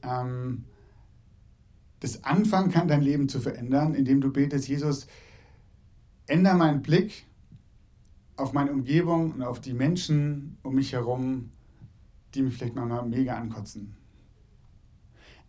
ähm, 0.03 0.65
das 2.01 2.25
anfangen 2.25 2.71
kann, 2.71 2.89
dein 2.89 3.03
Leben 3.03 3.29
zu 3.29 3.39
verändern, 3.39 3.95
indem 3.95 4.23
du 4.23 4.33
betest, 4.33 4.67
Jesus, 4.67 5.07
ändere 6.27 6.57
meinen 6.57 6.81
Blick 6.81 7.27
auf 8.37 8.55
meine 8.55 8.73
Umgebung 8.73 9.33
und 9.33 9.43
auf 9.43 9.61
die 9.61 9.75
Menschen 9.75 10.57
um 10.63 10.75
mich 10.75 10.95
herum, 10.95 11.51
die 12.35 12.41
mich 12.41 12.57
vielleicht 12.57 12.75
mal 12.75 13.07
mega 13.07 13.37
ankotzen. 13.37 13.95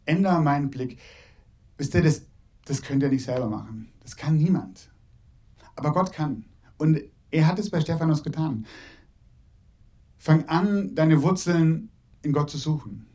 Ändere 0.03 0.41
meinen 0.41 0.69
Blick. 0.69 0.99
Wisst 1.77 1.95
ihr, 1.95 2.03
das, 2.03 2.23
das 2.65 2.81
könnt 2.81 3.03
ihr 3.03 3.09
nicht 3.09 3.23
selber 3.23 3.47
machen. 3.47 3.89
Das 4.01 4.17
kann 4.17 4.35
niemand. 4.35 4.91
Aber 5.77 5.93
Gott 5.93 6.11
kann. 6.11 6.43
Und 6.77 7.01
er 7.35 7.47
hat 7.47 7.59
es 7.59 7.69
bei 7.69 7.81
Stephanus 7.81 8.23
getan. 8.23 8.65
Fang 10.17 10.45
an, 10.47 10.95
deine 10.95 11.21
Wurzeln 11.21 11.89
in 12.21 12.33
Gott 12.33 12.49
zu 12.49 12.57
suchen. 12.57 13.05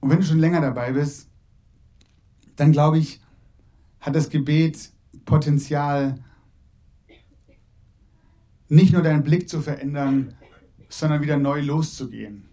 Und 0.00 0.10
wenn 0.10 0.18
du 0.18 0.24
schon 0.24 0.38
länger 0.38 0.60
dabei 0.60 0.92
bist, 0.92 1.28
dann 2.56 2.72
glaube 2.72 2.98
ich, 2.98 3.20
hat 4.00 4.14
das 4.14 4.30
Gebet 4.30 4.92
Potenzial, 5.24 6.22
nicht 8.68 8.92
nur 8.92 9.02
deinen 9.02 9.24
Blick 9.24 9.48
zu 9.48 9.60
verändern, 9.60 10.34
sondern 10.88 11.22
wieder 11.22 11.36
neu 11.36 11.60
loszugehen 11.60 12.44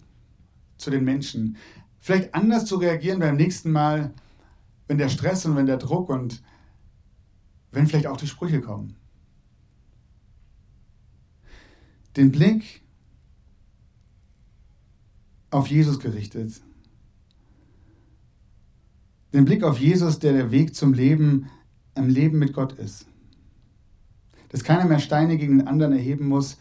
zu 0.78 0.90
den 0.90 1.04
Menschen 1.04 1.58
vielleicht 2.08 2.34
anders 2.34 2.66
zu 2.66 2.78
reagieren 2.78 3.20
beim 3.20 3.36
nächsten 3.36 3.70
Mal, 3.70 4.14
wenn 4.88 4.98
der 4.98 5.10
Stress 5.10 5.46
und 5.46 5.58
wenn 5.58 5.66
der 5.66 5.76
Druck 5.76 6.10
und 6.10 6.42
wenn 7.72 7.86
vielleicht 7.86 8.08
auch 8.08 8.16
die 8.16 8.28
Sprüche 8.28 8.62
kommen. 8.62 8.96
Den 12.18 12.32
Blick 12.32 12.82
auf 15.52 15.68
Jesus 15.68 16.00
gerichtet. 16.00 16.62
Den 19.34 19.46
Blick 19.46 19.64
auf 19.64 19.80
Jesus, 19.80 20.18
der 20.18 20.34
der 20.34 20.50
Weg 20.50 20.74
zum 20.74 20.94
Leben 20.94 21.48
im 21.94 22.10
Leben 22.10 22.40
mit 22.40 22.54
Gott 22.54 22.74
ist. 22.74 23.06
Dass 24.50 24.64
keiner 24.64 24.86
mehr 24.86 25.00
Steine 25.00 25.38
gegen 25.38 25.60
den 25.60 25.68
anderen 25.68 25.94
erheben 25.94 26.28
muss, 26.28 26.58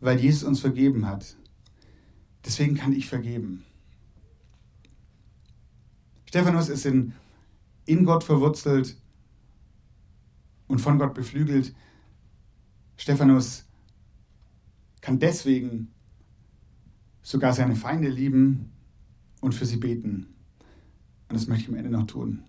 weil 0.00 0.18
Jesus 0.18 0.42
uns 0.42 0.58
vergeben 0.58 1.06
hat. 1.06 1.36
Deswegen 2.44 2.74
kann 2.74 2.92
ich 2.92 3.06
vergeben. 3.06 3.64
Stephanus 6.24 6.68
ist 6.68 6.84
in, 6.84 7.12
in 7.84 8.04
Gott 8.04 8.24
verwurzelt 8.24 8.96
und 10.66 10.80
von 10.80 10.98
Gott 10.98 11.14
beflügelt. 11.14 11.76
Stephanus 12.96 13.65
kann 15.06 15.20
deswegen 15.20 15.92
sogar 17.22 17.52
seine 17.52 17.76
Feinde 17.76 18.08
lieben 18.08 18.72
und 19.40 19.54
für 19.54 19.64
sie 19.64 19.76
beten. 19.76 20.34
Und 21.28 21.34
das 21.36 21.46
möchte 21.46 21.62
ich 21.62 21.68
am 21.68 21.76
Ende 21.76 21.90
noch 21.90 22.08
tun. 22.08 22.42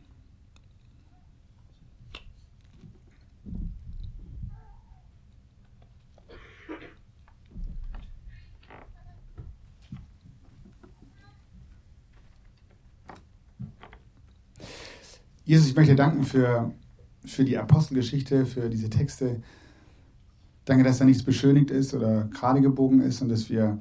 Jesus, 15.45 15.67
ich 15.67 15.75
möchte 15.75 15.93
danken 15.93 16.23
für, 16.23 16.73
für 17.23 17.45
die 17.45 17.59
Apostelgeschichte, 17.59 18.47
für 18.47 18.67
diese 18.67 18.89
Texte. 18.89 19.43
Danke, 20.67 20.83
dass 20.83 20.99
da 20.99 21.05
nichts 21.05 21.23
beschönigt 21.23 21.71
ist 21.71 21.95
oder 21.95 22.25
gerade 22.25 22.61
gebogen 22.61 23.01
ist 23.01 23.21
und 23.21 23.29
dass 23.29 23.49
wir 23.49 23.79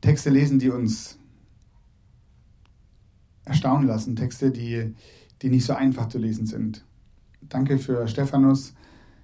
Texte 0.00 0.30
lesen, 0.30 0.58
die 0.58 0.70
uns 0.70 1.18
erstaunen 3.44 3.86
lassen. 3.86 4.16
Texte, 4.16 4.50
die, 4.50 4.94
die 5.42 5.50
nicht 5.50 5.64
so 5.64 5.74
einfach 5.74 6.08
zu 6.08 6.18
lesen 6.18 6.46
sind. 6.46 6.84
Danke 7.42 7.78
für 7.78 8.08
Stephanus, 8.08 8.74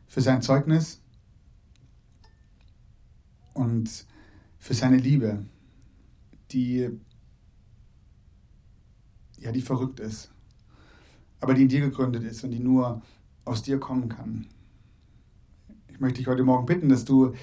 für 0.06 0.20
sein 0.20 0.42
Zeugnis 0.42 1.00
und 3.54 4.06
für 4.58 4.74
seine 4.74 4.98
Liebe, 4.98 5.44
die, 6.52 6.88
ja, 9.38 9.50
die 9.50 9.62
verrückt 9.62 9.98
ist 9.98 10.32
aber 11.42 11.54
die 11.54 11.62
in 11.62 11.68
dir 11.68 11.80
gegründet 11.80 12.22
ist 12.22 12.44
und 12.44 12.52
die 12.52 12.60
nur 12.60 13.02
aus 13.44 13.62
dir 13.62 13.78
kommen 13.78 14.08
kann. 14.08 14.46
Ich 15.92 16.00
möchte 16.00 16.18
dich 16.18 16.26
heute 16.26 16.42
Morgen 16.42 16.64
bitten, 16.64 16.88
dass 16.88 17.04
du 17.04 17.34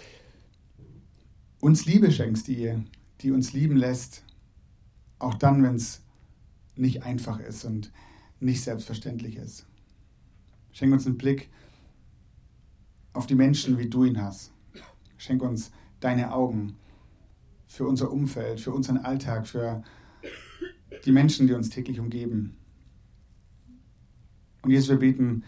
uns 1.61 1.85
Liebe 1.85 2.11
schenkst, 2.11 2.47
die, 2.47 2.73
die 3.21 3.31
uns 3.31 3.53
lieben 3.53 3.77
lässt, 3.77 4.25
auch 5.19 5.35
dann, 5.35 5.61
wenn 5.61 5.75
es 5.75 6.01
nicht 6.75 7.03
einfach 7.03 7.39
ist 7.39 7.63
und 7.63 7.91
nicht 8.39 8.63
selbstverständlich 8.63 9.35
ist. 9.35 9.67
Schenk 10.71 10.91
uns 10.91 11.05
einen 11.05 11.17
Blick 11.17 11.49
auf 13.13 13.27
die 13.27 13.35
Menschen, 13.35 13.77
wie 13.77 13.87
du 13.87 14.03
ihn 14.03 14.19
hast. 14.19 14.51
Schenk 15.17 15.43
uns 15.43 15.71
deine 15.99 16.33
Augen 16.33 16.75
für 17.67 17.85
unser 17.85 18.11
Umfeld, 18.11 18.59
für 18.59 18.71
unseren 18.71 18.97
Alltag, 18.97 19.47
für 19.47 19.83
die 21.05 21.11
Menschen, 21.11 21.45
die 21.45 21.53
uns 21.53 21.69
täglich 21.69 21.99
umgeben. 21.99 22.57
Und 24.63 24.71
Jesus, 24.71 24.89
wir 24.89 24.97
beten 24.97 25.43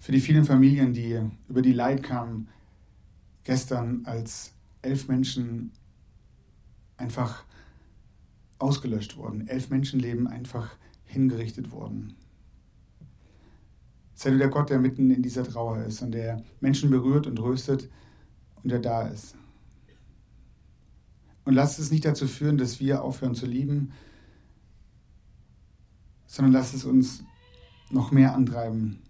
für 0.00 0.12
die 0.12 0.20
vielen 0.20 0.44
Familien, 0.44 0.94
die 0.94 1.20
über 1.48 1.60
die 1.62 1.74
Leid 1.74 2.02
kamen, 2.02 2.48
gestern 3.44 4.02
als 4.06 4.54
elf 4.82 5.08
Menschen 5.08 5.72
einfach 6.96 7.44
ausgelöscht 8.58 9.16
wurden, 9.16 9.46
elf 9.46 9.68
Menschenleben 9.68 10.26
einfach 10.26 10.76
hingerichtet 11.04 11.70
wurden. 11.70 12.14
Sei 14.14 14.30
du 14.30 14.38
der 14.38 14.48
Gott, 14.48 14.70
der 14.70 14.78
mitten 14.78 15.10
in 15.10 15.22
dieser 15.22 15.44
Trauer 15.44 15.84
ist 15.84 16.02
und 16.02 16.12
der 16.12 16.42
Menschen 16.60 16.90
berührt 16.90 17.26
und 17.26 17.36
tröstet 17.36 17.90
und 18.62 18.70
der 18.70 18.78
da 18.78 19.06
ist. 19.06 19.34
Und 21.44 21.54
lass 21.54 21.78
es 21.78 21.90
nicht 21.90 22.04
dazu 22.04 22.26
führen, 22.26 22.58
dass 22.58 22.80
wir 22.80 23.02
aufhören 23.02 23.34
zu 23.34 23.46
lieben, 23.46 23.92
sondern 26.26 26.52
lass 26.52 26.74
es 26.74 26.84
uns 26.84 27.22
noch 27.90 28.12
mehr 28.12 28.34
antreiben, 28.34 29.02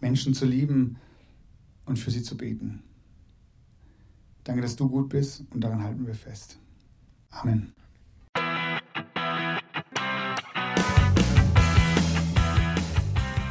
Menschen 0.00 0.34
zu 0.34 0.46
lieben 0.46 0.96
und 1.84 1.98
für 1.98 2.10
sie 2.10 2.22
zu 2.22 2.36
beten. 2.36 2.82
Danke, 4.44 4.62
dass 4.62 4.76
du 4.76 4.88
gut 4.88 5.08
bist 5.08 5.44
und 5.50 5.62
daran 5.62 5.82
halten 5.82 6.06
wir 6.06 6.14
fest. 6.14 6.58
Amen. 7.30 7.72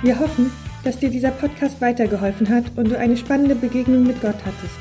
Wir 0.02 0.18
hoffen, 0.18 0.50
dass 0.84 0.98
dir 0.98 1.10
dieser 1.10 1.32
Podcast 1.32 1.82
weitergeholfen 1.82 2.48
hat 2.48 2.66
und 2.78 2.90
du 2.90 2.98
eine 2.98 3.18
spannende 3.18 3.56
Begegnung 3.56 4.04
mit 4.04 4.22
Gott 4.22 4.38
hattest. 4.46 4.80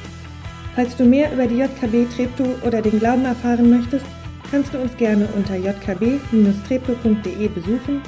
Falls 0.74 0.96
du 0.96 1.04
mehr 1.04 1.32
über 1.32 1.48
die 1.48 1.56
JKB 1.56 2.08
Treptow 2.14 2.62
oder 2.64 2.80
den 2.80 3.00
Glauben 3.00 3.24
erfahren 3.24 3.68
möchtest, 3.68 4.06
kannst 4.50 4.72
du 4.72 4.78
uns 4.78 4.96
gerne 4.96 5.26
unter 5.34 5.56
jkb-treptow.de 5.56 7.48
besuchen 7.48 8.00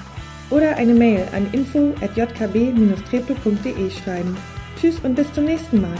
oder 0.51 0.77
eine 0.77 0.95
Mail 0.95 1.27
an 1.33 1.47
info 1.53 1.95
at 2.01 2.17
jkb-treptow.de 2.17 3.91
schreiben. 3.91 4.37
Tschüss 4.81 4.99
und 5.01 5.15
bis 5.15 5.33
zum 5.33 5.45
nächsten 5.45 5.81
Mal. 5.81 5.97